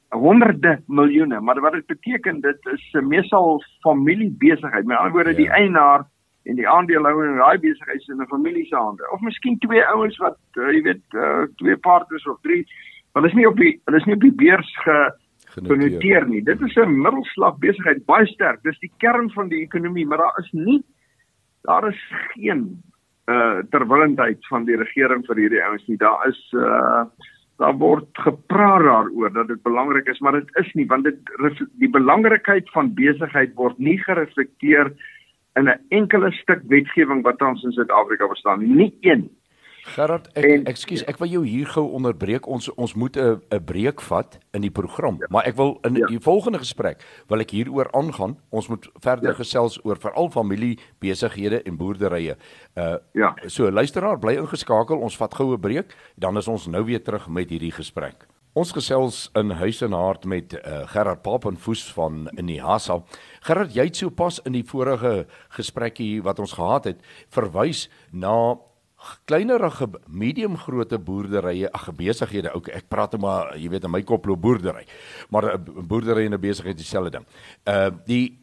[0.09, 4.85] honderde miljoene, maar wat dit beteken dit is 'n meesal familiebesigheid.
[4.85, 5.37] Met ander woorde ja.
[5.37, 6.07] die eienaar
[6.43, 9.11] en die aandeelhouer in daai besigheid is in 'n familie se hande.
[9.11, 12.67] Of miskien twee ouens wat uh, jy weet uh, twee partners of drie
[13.19, 14.99] Hulle is nie op die hulle is nie op die beurs ge
[15.59, 16.43] genoteer nie.
[16.47, 18.63] Dit is 'n middelslag besigheid, baie sterk.
[18.63, 20.85] Dis die kern van die ekonomie, maar daar is nie
[21.63, 22.03] daar is
[22.35, 22.83] geen
[23.29, 25.99] uh terwillendheid van die regering vir hierdie ouens nie.
[26.01, 27.05] Daar is uh
[27.59, 31.19] daar word gepraat daaroor dat dit belangrik is, maar dit is nie want dit
[31.83, 34.93] die belangrikheid van besigheid word nie gereflekteer
[35.59, 38.75] in 'n enkele stuk wetgewing wat ons in Suid-Afrika bestaan nie.
[38.75, 39.31] Nie een.
[39.83, 42.47] Gerard, ek ekskuus, ek wil jou hier gou onderbreek.
[42.47, 45.27] Ons ons moet 'n 'n breek vat in die program, ja.
[45.31, 46.07] maar ek wil in ja.
[46.07, 48.39] die volgende gesprek wil ek hieroor aangaan.
[48.51, 49.37] Ons moet verder ja.
[49.37, 52.37] gesels oor veral familie besighede en boerderye.
[52.77, 53.35] Uh ja.
[53.47, 54.99] So luisteraar, bly ingeskakel.
[54.99, 58.27] Ons vat goue breek, dan is ons nou weer terug met hierdie gesprek.
[58.59, 62.97] Ons gesels in huis en hart met uh, Gerard Papenfoes van Inihasa.
[63.47, 68.57] Gerard, jy het sopas in die vorige gesprekkie wat ons gehad het, verwys na
[69.25, 74.03] kleinerige medium grootte boerderye ag besighede ook ek praat net maar jy weet in my
[74.03, 74.85] kop loop boerdery
[75.31, 77.27] maar 'n boerdery en 'n besigheid dieselfde ding.
[77.67, 78.39] Uh die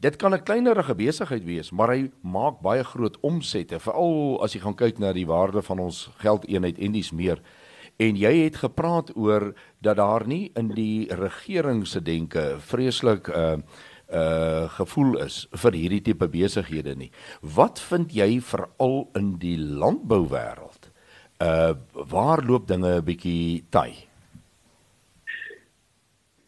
[0.00, 4.60] dit kan 'n kleinerige besigheid wees maar hy maak baie groot omsette veral as jy
[4.60, 7.42] gaan kyk na die waarde van ons geldeenheid en dis meer
[7.98, 13.56] en jy het gepraat oor dat daar nie in die regering se denke vreeslik uh
[14.08, 17.10] uh gevoel is vir hierdie tipe besighede nie.
[17.42, 20.88] Wat vind jy veral in die landbouwêreld?
[21.44, 24.08] Uh waar loop dinge 'n bietjie taai?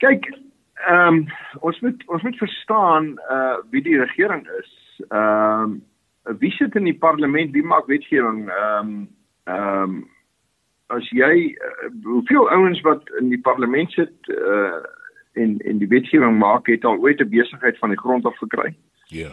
[0.01, 0.25] Kyk,
[0.89, 1.27] ehm um,
[1.61, 4.73] ons moet ons moet verstaan uh wie die regering is.
[5.11, 5.83] Ehm um,
[6.39, 8.49] wie sit in die parlement, wie maak wetgewing?
[8.49, 9.09] Ehm um,
[9.45, 10.09] ehm um,
[10.91, 14.81] as jy uh, hoeveel ouens wat in die parlement sit uh
[15.33, 18.75] en en die wetgewing maak het al ooit 'n besigheid van die grond af gekry.
[19.07, 19.31] Ja.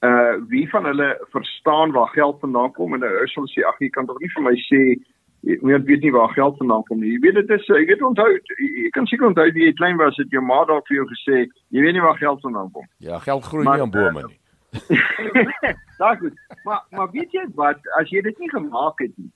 [0.00, 3.88] Uh wie van hulle verstaan waar geld vandaan kom en nou sal sê ag jy
[3.88, 4.80] kan tog nie vir my sê
[5.40, 7.12] jy weet nie waar geld vandaan kom nie.
[7.12, 8.28] Jy weet dit is jy weet onthou
[8.58, 11.46] jy kan seker onthou die jy klein was het jou ma dalk vir jou gesê
[11.68, 12.86] jy weet nie waar geld vandaan kom.
[12.98, 14.40] Ja, geld groei maar, nie aan bome nie.
[15.98, 16.34] Daag goed.
[16.64, 19.30] Maar maar weet jy wat as jy dit nie gemaak het nie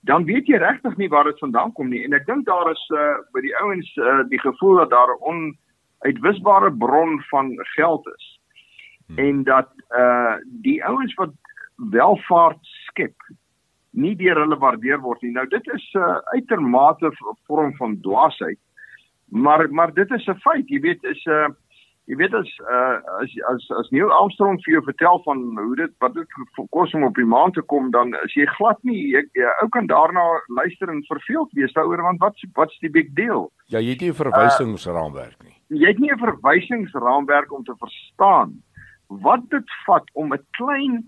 [0.00, 2.04] dan weet jy regtig nie waar dit vandaan kom nie.
[2.04, 5.22] En ek dink daar is uh, by die ouens uh, die gevoel dat daar 'n
[5.30, 8.38] onuitwisbare bron van geld is.
[9.08, 9.18] Hmm.
[9.18, 11.32] en dat uh die ouens wat
[11.76, 13.16] welvaart skep
[13.90, 15.32] nie deur hulle waardeer word nie.
[15.32, 17.10] Nou dit is 'n uh, uitermate
[17.46, 18.58] vorm van dwaasheid.
[19.28, 20.68] Maar maar dit is 'n feit.
[20.68, 21.48] Jy weet is 'n uh,
[22.08, 25.92] jy weet as uh, as as as Neil Armstrong vir jou vertel van hoe dit
[26.04, 26.38] wat dit
[26.72, 29.68] kos om op die maan te kom dan as jy glad nie jy, jy ou
[29.74, 30.24] kan daarna
[30.60, 33.50] luister en verveeld wees daaroor want wat wat's die big deal?
[33.68, 35.52] Ja jy het nie 'n verwysingsraamwerk nie.
[35.52, 38.56] uh, jy het nie 'n verwysingsraamwerk om te verstaan
[39.08, 41.04] wat dit vat om 'n klein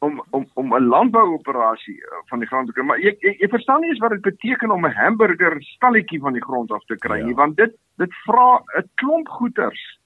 [0.00, 2.84] om om om 'n landbouoperasie eh, van die grond te kry.
[2.84, 6.32] Maar jy, jy jy verstaan nie eens wat dit beteken om 'n hamburger stalletjie van
[6.32, 7.24] die grond af te kry ja.
[7.24, 10.00] nie, want dit dit vra 'n klomp goeders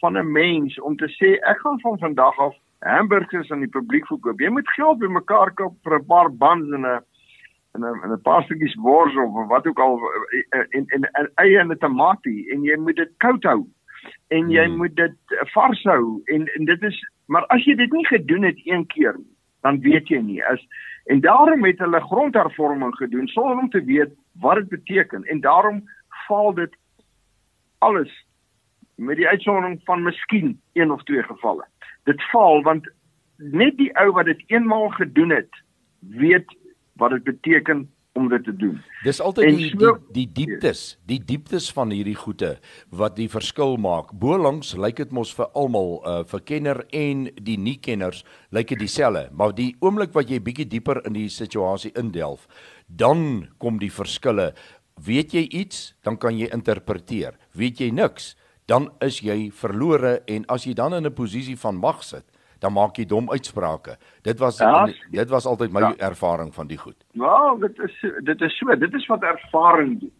[0.00, 4.06] van 'n mens om te sê ek gaan van vandag af hamburgers aan die publiek
[4.06, 4.40] verkoop.
[4.40, 7.00] Jy moet geld bymekaar koop vir 'n paar buns en 'n
[7.74, 10.00] en 'n en 'n paar stukkies wors of wat ook al
[10.68, 13.66] en en 'n eie en 'n tamatie en jy moet dit koud hou
[14.28, 14.76] en jy hmm.
[14.76, 15.16] moet dit
[15.54, 19.16] vars hou en en dit is Maar as jy dit nie gedoen het een keer
[19.18, 20.42] nie, dan weet jy nie.
[20.44, 20.60] As
[21.04, 25.82] en daarom het hulle grondhervorming gedoen sonder om te weet wat dit beteken en daarom
[26.26, 26.76] val dit
[27.78, 28.12] alles
[28.96, 31.66] met die uitsondering van miskien een of twee gevalle.
[32.04, 32.88] Dit val want
[33.36, 35.62] net die ou wat dit eenmaal gedoen het,
[35.98, 36.56] weet
[36.92, 38.76] wat dit beteken om dit te doen.
[39.04, 42.54] Dis altyd die, so, die die dieptes, die dieptes van hierdie goede
[42.94, 44.12] wat die verskil maak.
[44.22, 48.22] Bolangs lyk dit mos vir almal, uh vir kenner en die nie kenners,
[48.54, 52.46] lyk dit dieselfde, maar die oomblik wat jy bietjie dieper in die situasie indelf,
[52.86, 54.52] dan kom die verskille.
[55.04, 57.34] Weet jy iets, dan kan jy interpreteer.
[57.58, 58.34] Weet jy niks,
[58.70, 62.24] dan is jy verlore en as jy dan in 'n posisie van mag sit,
[62.64, 63.98] dan maak jy dom uitsprake.
[64.24, 65.94] Dit was ja, dit was altyd my ja.
[66.08, 66.96] ervaring van die goed.
[67.12, 70.14] Ja, dit is dit is so, dit is wat ervaring doen.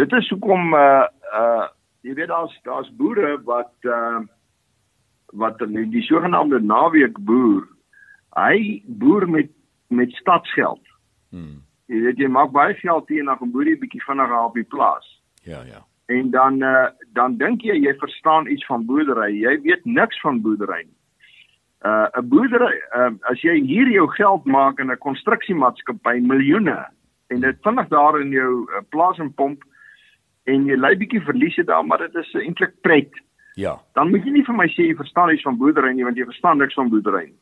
[0.00, 1.06] Dit is hoekom uh
[1.42, 1.68] uh
[2.06, 4.24] jy weet daar's daar's boere wat uh
[5.34, 7.66] wat die, die sogenaamde naweek boer.
[8.34, 9.52] Hy boer met
[9.88, 10.82] met stadsgeld.
[11.30, 11.62] Hmm.
[11.86, 14.66] Jy weet jy maak baie geld hier en dan boer jy bietjie vinniger op die
[14.66, 15.06] plaas.
[15.46, 15.84] Ja, ja.
[16.10, 19.30] En dan uh dan dink jy jy verstaan iets van boerdery.
[19.38, 20.95] Jy weet niks van boerdery nie
[21.86, 26.78] uh 'n boerdery uh, as jy hier jou geld maak in 'n konstruksiemaatskappy miljoene
[27.28, 29.62] en dit vinnig daar in jou uh, plaas en pomp
[30.44, 33.10] en jy lei bietjie verliese daar maar dit is eintlik pret.
[33.54, 33.78] Ja.
[33.94, 36.24] Dan moet jy nie vir my sê jy verstaan iets van boerdery nie want jy
[36.24, 37.40] verstaan niks van boerdery nie.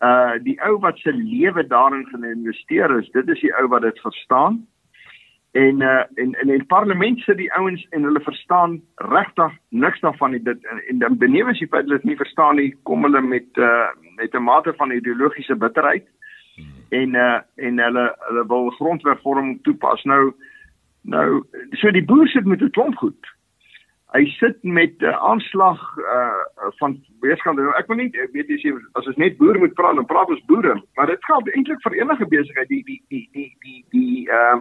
[0.00, 3.98] Uh die ou wat se lewe daarin geïnvesteer is, dit is die ou wat dit
[4.00, 4.66] verstaan.
[5.50, 10.30] En uh en in die parlement sit die ouens en hulle verstaan regtig niks daarvan
[10.30, 10.42] nie.
[10.42, 10.58] Dit
[10.88, 13.88] en dan benewens die feit dat hulle dit nie verstaan nie, kom hulle met uh
[14.16, 16.06] met 'n mate van ideologiese bitterheid.
[16.54, 16.66] Hmm.
[16.88, 20.04] En uh en hulle hulle wil grondwetvorm toepas.
[20.04, 20.34] Nou
[21.02, 23.26] nou so die boer sit met 'n klomp goed.
[24.12, 27.58] Hy sit met 'n uh, aanslag uh van weerskant.
[27.58, 30.44] Nou, ek wil nie weet jy as ons net boer moet praat, dan praat ons
[30.46, 34.58] boere, maar dit geld eintlik vir enige besigheid die die die die die die uh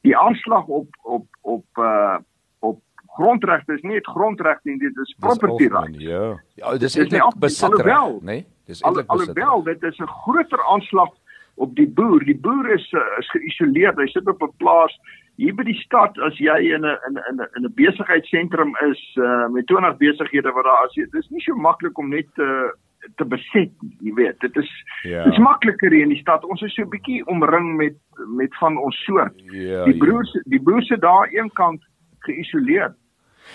[0.00, 2.16] die aanslag op op op uh
[2.58, 6.00] op grondregte is nie 'n grondreg nie, dit is property right.
[6.00, 6.40] Ja.
[6.54, 8.24] Ja, dis eintlik besitreg, né?
[8.24, 8.46] Nee?
[8.64, 9.46] Dis eintlik besitreg.
[9.46, 11.10] Alhoewel dit is 'n groter aanslag
[11.54, 12.24] op die boer.
[12.24, 13.94] Die boer is uh, is geïsoleer.
[13.96, 14.98] Hy sit op 'n plaas
[15.36, 19.48] hier by die stad as jy in 'n in 'n in 'n besigheidsentrum is uh,
[19.48, 20.94] met 20 besighede wat daar is.
[20.94, 22.70] Dit is nie so maklik om net uh,
[23.14, 23.72] te beset,
[24.04, 24.40] jy weet.
[24.40, 24.70] Dit is
[25.02, 25.24] ja.
[25.24, 26.44] dit is makliker hier in die stad.
[26.44, 27.96] Ons is so 'n bietjie omring met
[28.36, 29.34] met van ons soort.
[29.52, 30.40] Ja, die broers ja.
[30.44, 31.82] die broers se daar eenkant
[32.18, 32.94] geïsoleer.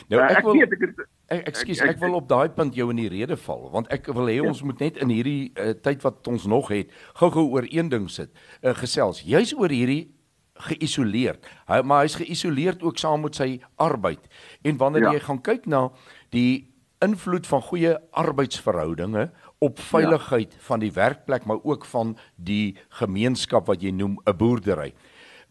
[0.08, 2.50] Nou ek, uh, ek wil weet ek het, ek ekskuus ek, ek, wil op daai
[2.50, 4.48] punt jou in die rede val want ek wil hê ja.
[4.48, 8.10] ons moet net in hierdie uh, tyd wat ons nog het gou-gou oor een ding
[8.10, 8.32] sit.
[8.62, 9.24] Uh, gesels.
[9.28, 10.16] Jy's oor hierdie
[10.62, 11.46] geïsoleerd.
[11.68, 14.22] Hy maar hy's geïsoleerd ook saam met sy arbeid.
[14.64, 15.14] En wanneer ja.
[15.18, 15.88] jy gaan kyk na
[16.36, 16.71] die
[17.02, 20.60] invloed van goeie arbeidsverhoudinge op veiligheid ja.
[20.68, 24.94] van die werkplek maar ook van die gemeenskap wat jy noem 'n boerdery.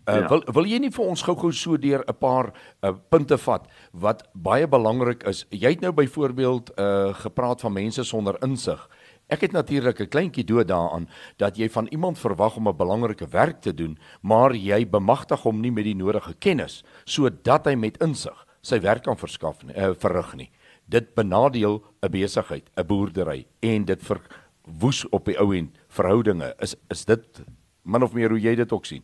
[0.09, 0.29] Uh, ja.
[0.29, 4.29] wil wil jy nie vir ons gou-gou so deur 'n paar uh, punte vat wat
[4.33, 5.47] baie belangrik is.
[5.51, 8.89] Jy het nou byvoorbeeld uh, gepraat van mense sonder insig.
[9.29, 13.29] Ek het natuurlik 'n kleintjie dood daaraan dat jy van iemand verwag om 'n belangrike
[13.29, 18.03] werk te doen, maar jy bemagtig hom nie met die nodige kennis sodat hy met
[18.03, 20.51] insig sy werk kan verskaf nie, uh, verrig nie
[20.91, 26.55] dit benadeel 'n besigheid, 'n boerdery en dit verwoes op die ou en verhoudinge.
[26.59, 27.45] Is is dit
[27.83, 29.03] min of meer hoe jy dit ook sien?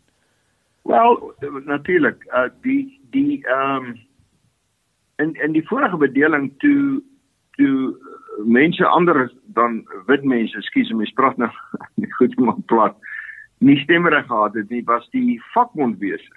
[0.83, 3.99] Wel, natuurlik, uh die die ehm um,
[5.17, 7.03] in in die vorige bedeling toe
[7.57, 7.97] toe
[8.45, 11.51] mense ander dan wit mense, skuis my spraak nou
[12.01, 12.97] nie goed om plat
[13.59, 16.37] nie stemmerig gehad het nie was die vakbondwese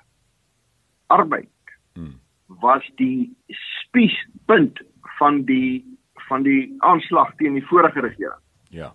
[1.07, 1.49] arbeid
[1.93, 2.15] hmm.
[2.61, 4.79] was die spiespunt
[5.19, 5.97] van die
[6.29, 8.41] van die aanslag teen die vorige regering.
[8.69, 8.93] Ja.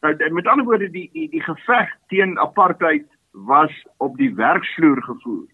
[0.00, 5.46] Nou met ander woorde die die, die geveg teen apartheid was op die werksvloer gevoer.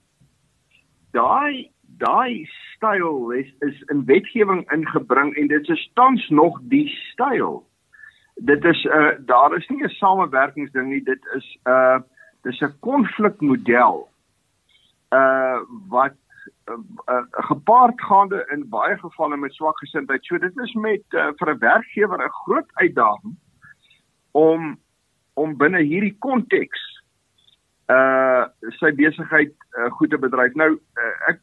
[1.17, 7.63] Daai daai styl is is in wetgewing ingebring en dit is tans nog die styl.
[8.35, 12.01] Dit is 'n uh, daar is nie 'n samewerkingsding nie, dit is 'n uh,
[12.43, 14.09] dis 'n konflikmodel
[15.11, 16.17] uh wat
[16.71, 20.25] uh, gepaardgaande in baie gevalle met swak gesindheid.
[20.25, 23.37] So dit is met uh, vir 'n werkgewer 'n groot uitdaging
[24.33, 24.79] om
[25.35, 26.83] om binne hierdie konteks
[27.89, 28.47] uh
[28.81, 30.55] sy besigheid uh, goed te bedryf.
[30.55, 31.41] Nou uh, ek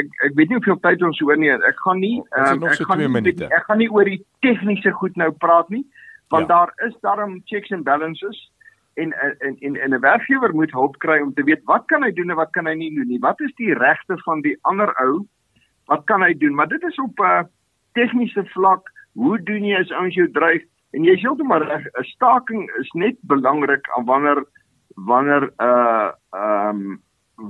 [0.00, 1.50] ek ek weet nie hoeveel tyd ons hoor nie.
[1.50, 5.16] Ek gaan nie uh, ek so gaan nie ek gaan nie oor die tegniese goed
[5.16, 5.84] nou praat nie
[6.28, 6.54] want ja.
[6.54, 8.50] daar is daarom checks and balances
[8.94, 12.12] en en en en 'n werkgewer moet hulp kry om te weet wat kan hy
[12.12, 13.18] doen en wat kan hy nie doen nie.
[13.18, 15.26] Wat is die regte van die ander ou?
[15.86, 16.54] Wat kan hy doen?
[16.54, 17.42] Maar dit is op 'n uh,
[17.92, 18.90] tegniese vlak.
[19.12, 20.62] Hoe doen jy as ouens jou dryf?
[20.90, 24.44] En jy sê heeltemal reg, 'n staking is net belangrik aan wanneer
[24.94, 27.02] wanneer uh ehm um,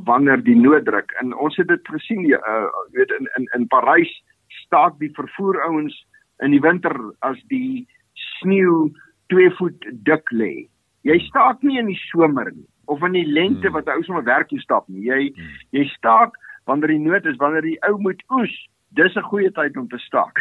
[0.05, 1.11] wanneer die nooddruk.
[1.21, 6.07] En ons het dit gesien uh weet in in in Parys staak die vervoer ouens
[6.39, 8.91] in die winter as die sneeu
[9.27, 10.69] 2 voet dik lê.
[11.05, 13.77] Jy staak nie in die somer nie of in die lente hmm.
[13.77, 15.07] wat ou sommer werk toe stap nie.
[15.09, 15.55] Jy hmm.
[15.77, 16.37] jy staak
[16.69, 18.53] wanneer die nood is, wanneer die ou moet oes.
[18.95, 20.39] Dis 'n goeie tyd om te staak.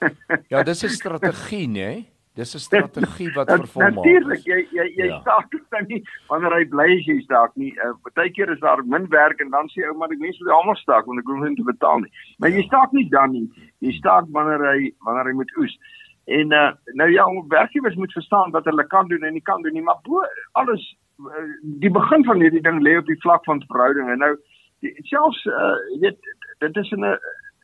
[0.52, 2.04] ja, dis 'n strategie, né?
[2.34, 3.94] Dis 'n strategie wat vervolg.
[3.94, 5.20] Natuurlik, jy jy jy ja.
[5.20, 7.70] staak dan nie wanneer hy bly as jy staak nie.
[7.78, 10.76] Uh, Partykeer is daar min werk en dan sê ou maar die mense wil almal
[10.76, 12.10] staak want ek hoef nie te betaal nie.
[12.38, 12.56] Maar ja.
[12.56, 13.46] jy staak nie dan nie.
[13.78, 15.78] Jy staak wanneer hy wanneer hy moet oes.
[16.24, 19.72] En uh, nou ja, werkgewers moet verstaan wat hulle kan doen en nie kan doen
[19.72, 23.64] nie, maar bo alles uh, die begin van hierdie ding lê op die vlak van
[23.66, 24.16] verhoudinge.
[24.16, 24.36] Nou
[24.80, 26.18] die, selfs uh, weet
[26.64, 27.18] dit is 'n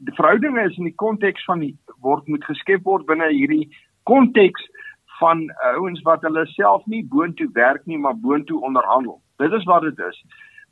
[0.04, 3.68] die verhoudinge is in die konteks van die word moet geskep word binne hierdie
[4.02, 4.68] konteks
[5.20, 5.42] van
[5.74, 9.20] ouens wat hulle self nie boontoe werk nie, maar boontoe onderhandel.
[9.36, 10.22] Dit is wat dit is.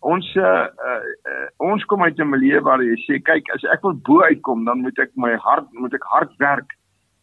[0.01, 0.45] Ons uh,
[0.89, 4.23] uh, uh, ons kom uit 'n milieu waar jy sê kyk as ek wil bo
[4.23, 6.78] uitkom dan moet ek my hart moet ek hard werk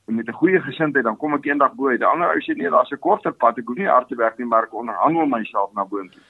[0.07, 1.99] en met 'n goeie gesindheid dan kom ek eendag bo uit.
[1.99, 3.57] Die ander ou sê nee, daar's 'n korter pad.
[3.57, 6.21] Ek hoef nie hard te werk nie, maar ek onderhandel myself na boontoe.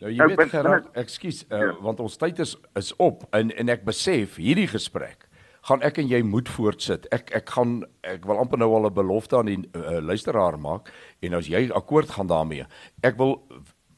[0.00, 1.74] Nou jy weet Gerard, ekskuus, uh, ja.
[1.80, 5.28] want ons tyd is is op en en ek besef hierdie gesprek
[5.62, 7.06] gaan ek en jy moet voortsit.
[7.14, 10.92] Ek ek gaan ek wil amper nou al 'n belofte aan die uh, luisteraar maak
[11.20, 12.66] en as jy akkoord gaan daarmee.
[13.02, 13.46] Ek wil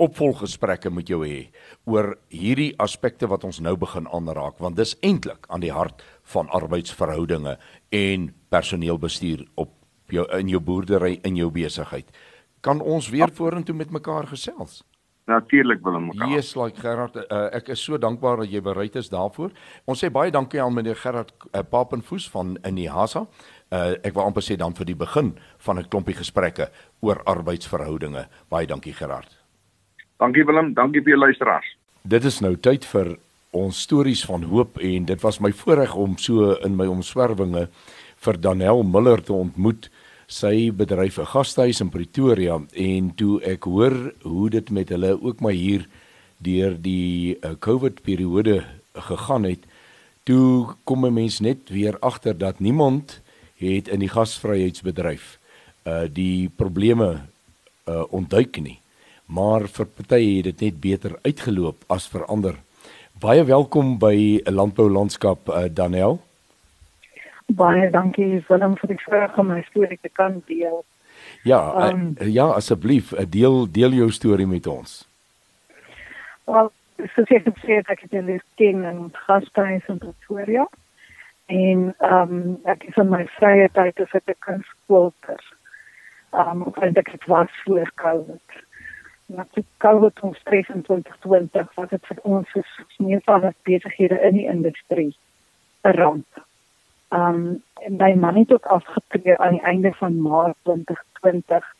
[0.02, 1.50] opvolggesprekke met jou hê
[1.86, 6.02] oor hierdie aspekte wat ons nou begin aanraak want dis eintlik aan die hart
[6.34, 7.56] van arbeidsverhoudinge
[7.94, 9.72] en personeelbestuur op
[10.12, 12.10] jou in jou boerdery in jou besigheid.
[12.64, 14.82] Kan ons weer vorentoe met mekaar gesels?
[15.28, 16.32] Natuurlik wil ons mekaar.
[16.36, 19.54] Yes, like Gerard, uh, ek is so dankbaar dat jy bereid is daarvoor.
[19.88, 23.24] Ons sê baie dankie aan meneer Gerard uh, Papenfoes van Inihasa.
[23.72, 25.32] Uh, ek wil amper sê dan vir die begin
[25.64, 26.68] van 'n klompie gesprekke
[27.00, 28.26] oor arbeidsverhoudinge.
[28.52, 29.32] Baie dankie Gerard.
[30.20, 31.76] Dankie Willem, dankie vir jou luisteraars.
[32.04, 33.16] Dit is nou tyd vir
[33.50, 37.68] ons stories van hoop en dit was my voorreg om so in my omswervinge
[38.24, 39.90] vir Danel Miller te ontmoet.
[40.26, 45.40] Sy bedryf 'n gastehuis in Pretoria en toe ek hoor hoe dit met hulle ook
[45.40, 45.86] maar hier
[46.38, 48.64] deur die uh, COVID periode
[48.94, 49.62] gegaan het
[50.24, 53.20] toe kom 'n mens net weer agter dat niemand
[53.56, 55.38] het in die gasvryheidsbedryf
[55.84, 57.20] uh die probleme
[57.88, 58.80] uh ontduik nie.
[59.26, 62.56] Maar vir party het dit net beter uitgeloop as vir ander.
[63.20, 66.20] Baie welkom by 'n landbou landskap uh, Daniel
[67.46, 70.84] Baie dankie Willem vir die vraag om my storie te kan deel.
[71.42, 75.02] Ja, um, uh, ja asseblief, uh, deel deel jou storie met ons.
[76.48, 76.70] Wel,
[77.14, 80.66] soos ek gesê het, ek het in die ken in Gastehuis in Pretoria.
[81.52, 85.42] En ehm um, ek is in my vrye tyd as ek 'n kunstskilder.
[86.32, 88.64] Ehm um, ek het was voor COVID.
[89.26, 94.40] Na die COVID ons 2020 was dit vir ons is nie van as besighede in
[94.40, 95.12] die industrie
[95.84, 96.44] 'n ramp.
[97.08, 101.74] Um en my man het ook afgetree aan die einde van Maart 2020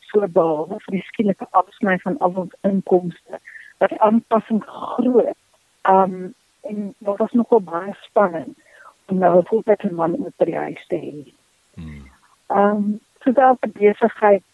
[0.00, 3.40] so behalwe vir die skielike afsny van al ons inkomste
[3.78, 5.36] wat aanpassing groot.
[5.82, 8.58] Um en dit was nogal baie spannend
[9.06, 11.34] om nou 'n voltydse man met die huis te hê.
[11.74, 12.10] Hmm.
[12.48, 14.44] Um so daar die besigheid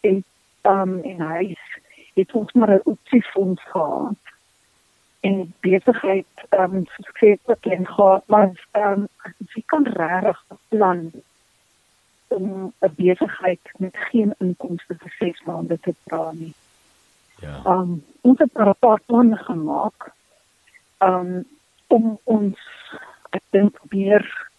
[0.00, 0.24] en
[0.62, 1.78] um en huis
[2.14, 4.31] het ons maar 'n opsiefonds gehad
[5.22, 9.08] en besigheid ehm um, suksesvol kan gaan maar ehm um,
[9.54, 11.10] jy kan regtig plan
[12.28, 16.54] om 'n besigheid met geen inkomste vir 6 maande te dra nie.
[17.40, 17.56] Ja.
[17.64, 20.12] Ehm um, ons het 'n paar planne gemaak
[20.98, 21.44] ehm um,
[21.86, 22.58] om ons
[23.30, 24.50] ek dink meer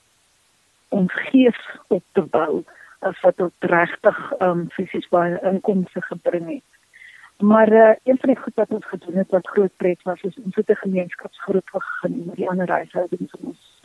[0.90, 2.64] ons gees op te bou
[3.00, 6.73] as wat dit regtig ehm um, fisies baie inkomste gebring het.
[7.38, 10.38] Maar uh, een van die goed wat ons gedoen het wat groot pret was, is
[10.44, 13.82] ons het 'n gemeenskapsgroep begin met die ander huishoudings in ons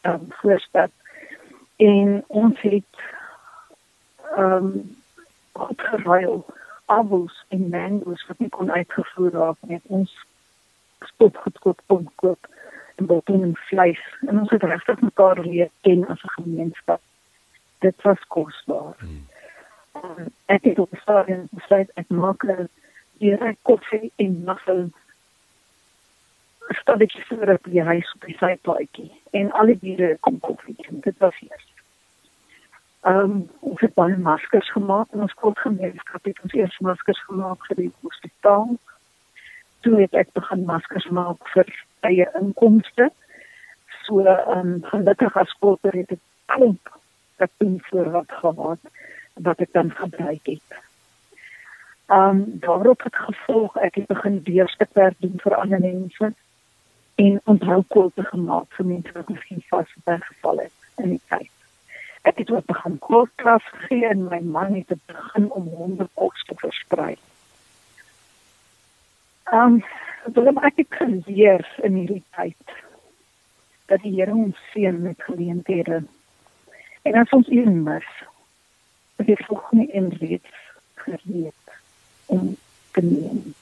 [0.00, 0.90] ehm um, voorstad.
[1.76, 2.94] En ons het
[4.36, 4.96] ehm um,
[5.52, 6.46] goed geruil
[6.84, 10.26] avels en mangoes wat nie kon uitgevoer raak met ons
[11.00, 12.48] stop goedkoop kon koop
[12.94, 14.02] en botten en vleis.
[14.26, 17.00] En ons het regtig mekaar leer ken as 'n gemeenskap.
[17.78, 18.94] Dit was kosbaar.
[18.98, 19.26] Hmm.
[20.02, 22.68] Um, ek het op stadium besluit ek maak 'n
[23.18, 24.92] direk koffie en muffin
[26.68, 31.04] stadetjie vir op die huis op die sypaadjie en al die bure kom koffie drink
[31.04, 31.68] dit was eers.
[33.00, 37.22] Ehm um, ons het baie maskers gemaak en ons kon gemeenskap het ons eers maskers
[37.28, 38.74] gemaak vir die hospitaal.
[39.80, 43.10] Toe het ek begin maskers maak vir eie inkomste.
[44.02, 46.94] So ehm um, gelukkig as skoolter het ek klomp
[47.36, 48.92] dat doen vir wat gehad
[49.34, 50.80] wat ek dan gebruik het
[52.12, 56.34] Um daarop het gevolg ek het begin deurstukwerk doen vir ander mense
[57.14, 61.50] en onthou koelte gemaak vir mense wat miskien vas weggeval het in die tyd.
[62.22, 66.54] Ek het ook begin koelklas gee en my man het begin om honde kos te
[66.60, 67.16] versprei.
[69.52, 69.80] Um
[70.34, 72.76] wil ek ek geleer in hierdie tyd
[73.86, 76.02] dat die Here ons seën met geleenthede.
[77.02, 78.08] En as ons een mis,
[79.16, 80.54] dit volgende en reeds
[80.94, 81.54] gereed
[82.26, 82.56] om
[82.90, 83.54] te neem.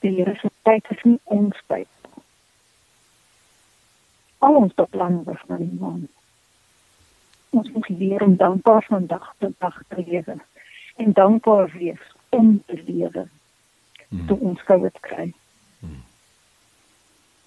[0.00, 1.88] Die Here se tyd is nie ons tyd.
[4.38, 6.08] Al ons beplanning was van die man.
[7.50, 10.36] Ons moet leer om dankbaar van dag tot dag te lewe
[10.96, 13.28] en dankbaar wees om te lewe.
[14.08, 14.26] Hmm.
[14.26, 15.32] Toe ons dit kry.
[15.78, 16.02] Hmm.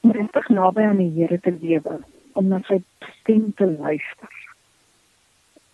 [0.01, 1.99] Om regtig naby aan die Here te lewe,
[2.33, 2.81] om na sy
[3.21, 4.38] stem te luister.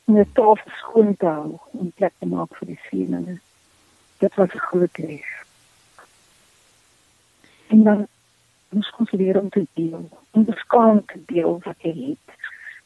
[0.05, 3.39] Dit te skoon te hou en plek te maak vir die seëninge
[4.17, 5.25] dit was 'n groot les.
[7.67, 8.07] En dan
[8.69, 12.35] moes ons leer om te deel, om beskaam te deel wat jy het,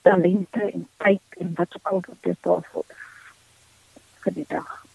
[0.01, 2.85] talente en tyd en wat ook al wat jy daarvoor
[4.19, 4.85] vir die dag.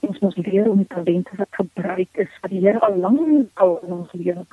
[0.00, 3.80] Ons moet leer om die talente wat gebruik is, wat die Here al lank al
[3.82, 4.44] in ons lewe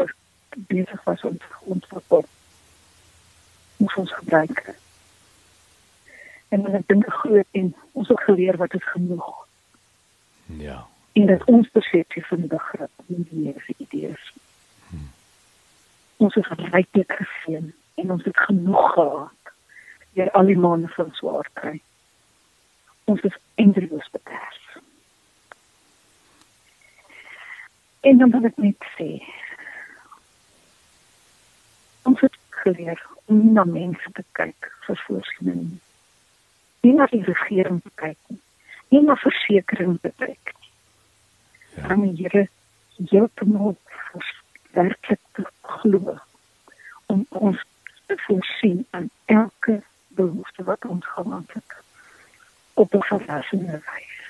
[0.49, 2.26] besig was om te ontwikkel.
[3.78, 4.84] Moet ons gebruik.
[6.55, 9.31] En dan dink ek groot en ons het geleer wat is genoeg
[10.45, 14.33] Ja, en dat ons persepsie van begrip nie meer vir idees.
[14.89, 15.09] Hmm.
[16.17, 19.53] Ons is ryklik geseën en ons het genoeg gehad
[20.13, 21.79] deur al die maande van swaar kry.
[23.03, 24.61] Ons is eindeloos beperk.
[28.05, 29.09] En dan wil ek net sê
[32.05, 35.81] ons het geleer om nie na mense te kyk vir voorsiening nie.
[36.86, 38.41] Nie na die regering te kyk nie.
[38.93, 40.71] Nie na versekerings te kyk nie.
[41.75, 41.89] Ja.
[41.95, 43.79] En hier te moet
[44.77, 46.17] werklik te glo
[47.11, 47.63] om ons
[48.05, 51.05] te voorsien aan elke behoefte wat ons
[51.57, 51.77] het
[52.73, 54.27] op 'n volwassene wyse.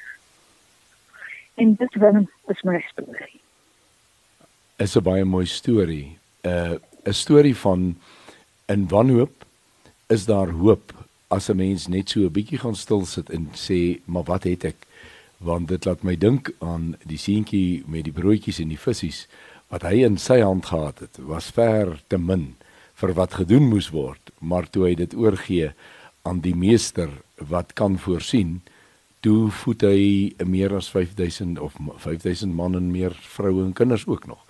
[1.55, 3.43] En dit was my storie
[4.75, 6.17] is 'n baie mooi storie.
[6.41, 6.71] 'n uh,
[7.03, 7.97] 'n storie van
[8.65, 9.45] in wanhoop
[10.07, 11.04] is daar hoop
[11.35, 14.65] as 'n mens net so 'n bietjie gaan stil sit en sê, "Maar wat het
[14.65, 14.87] ek?"
[15.37, 19.27] Want dit laat my dink aan die seentjie met die broodjies en die visse
[19.69, 22.55] wat hy in sy hand gehad het, was ver te min
[22.95, 25.73] vir wat gedoen moes word, maar toe hy dit oorgee
[26.23, 28.61] aan die meester wat kan voorsien,
[29.25, 34.27] toe voed hy meer as 5000 of 5000 man en meer vroue en kinders ook
[34.27, 34.41] nog.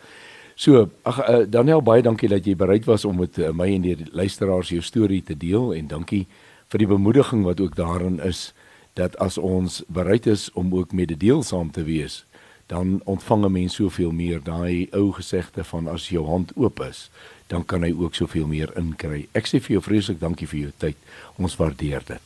[0.56, 3.84] So, ag uh, Daniel baie dankie dat jy bereid was om met uh, my en
[3.84, 6.26] die luisteraars jou storie te deel en dankie
[6.70, 8.54] vir die bemoediging wat ook daarin is
[8.96, 12.26] dat as ons bereid is om ook met die deel saam te wees,
[12.66, 14.44] dan ontvang 'n mens soveel meer.
[14.44, 17.10] Daai ou gesegde van as jou hand oop is,
[17.48, 19.28] dan kan hy ook soveel meer inkry.
[19.32, 20.96] Ek sê vir jou vreeslik dankie vir jou tyd.
[21.38, 22.22] Ons waardeer dit.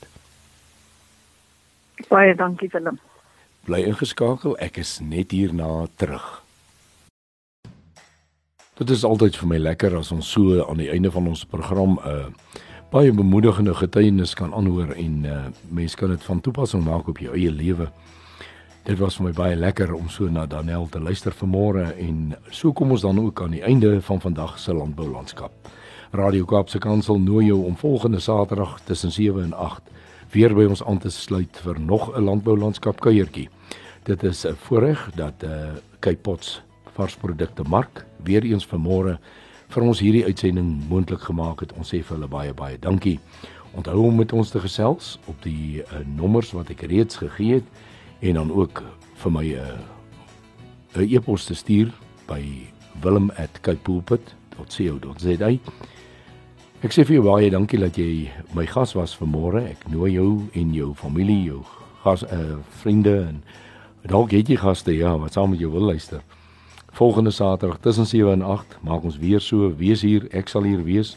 [2.07, 2.99] Baie dankie Willem.
[3.65, 4.57] Bly ingeskakel.
[4.57, 6.43] Ek is net hierna terug.
[8.79, 11.99] Dit is altyd vir my lekker as ons so aan die einde van ons program
[11.99, 12.25] 'n uh,
[12.89, 15.33] baie bemoedigende getuienis kan aanhoor en uh,
[15.69, 17.85] mense kan dit van toepassing maak op jou eie lewe.
[18.87, 22.73] Dit was vir my baie lekker om so na Daniel te luister vanmôre en so
[22.73, 25.69] kom ons dan ook aan die einde van vandag se landboulandskap.
[26.17, 29.93] Radio Kaapse Kansel nooi jou om volgende Saterdag tussen 7 en 8
[30.33, 33.49] weer by ons aan te sluit vir nog 'n landboulandskap kuiertjie.
[34.03, 36.61] Dit is 'n voorreg dat eh uh, Cape Pots
[36.95, 39.19] varsprodukte mark weer eens vanmôre
[39.69, 41.69] vir ons hierdie uitsending moontlik gemaak het.
[41.77, 43.19] Ons sê vir hulle baie baie dankie.
[43.77, 47.67] Onthou om met ons te gesels op die uh, nommers wat ek reeds gegee het
[48.25, 48.83] en dan ook
[49.21, 49.77] vir my 'n uh,
[50.95, 51.91] 'n e-pos te stuur
[52.27, 52.43] by
[53.01, 55.49] wilm@kaipoolpit.co.za.
[56.79, 59.69] Ek sê vir jou baie dankie dat jy my gas was vanmôre.
[59.69, 61.63] Ek nooi jou en jou familie, jou
[62.03, 63.43] gas uh, vriende en
[64.07, 66.21] dalk het jy gaste ja, wat saam met jou wil luister.
[66.91, 70.83] Volgende Saterdag tussen 7 en 8 maak ons weer so wees hier, ek sal hier
[70.83, 71.15] wees.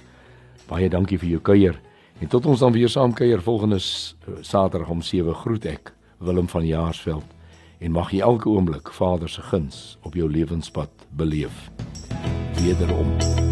[0.69, 1.81] Baie dankie vir jou kuier.
[2.21, 3.79] En tot ons dan weer saam kuier volgende
[4.41, 7.39] Saterdag om 7 groet ek Willem van Jaarsveld
[7.83, 11.71] en mag jy elke oomblik Vader se guns op jou lewenspad beleef.
[12.63, 13.52] Wederom.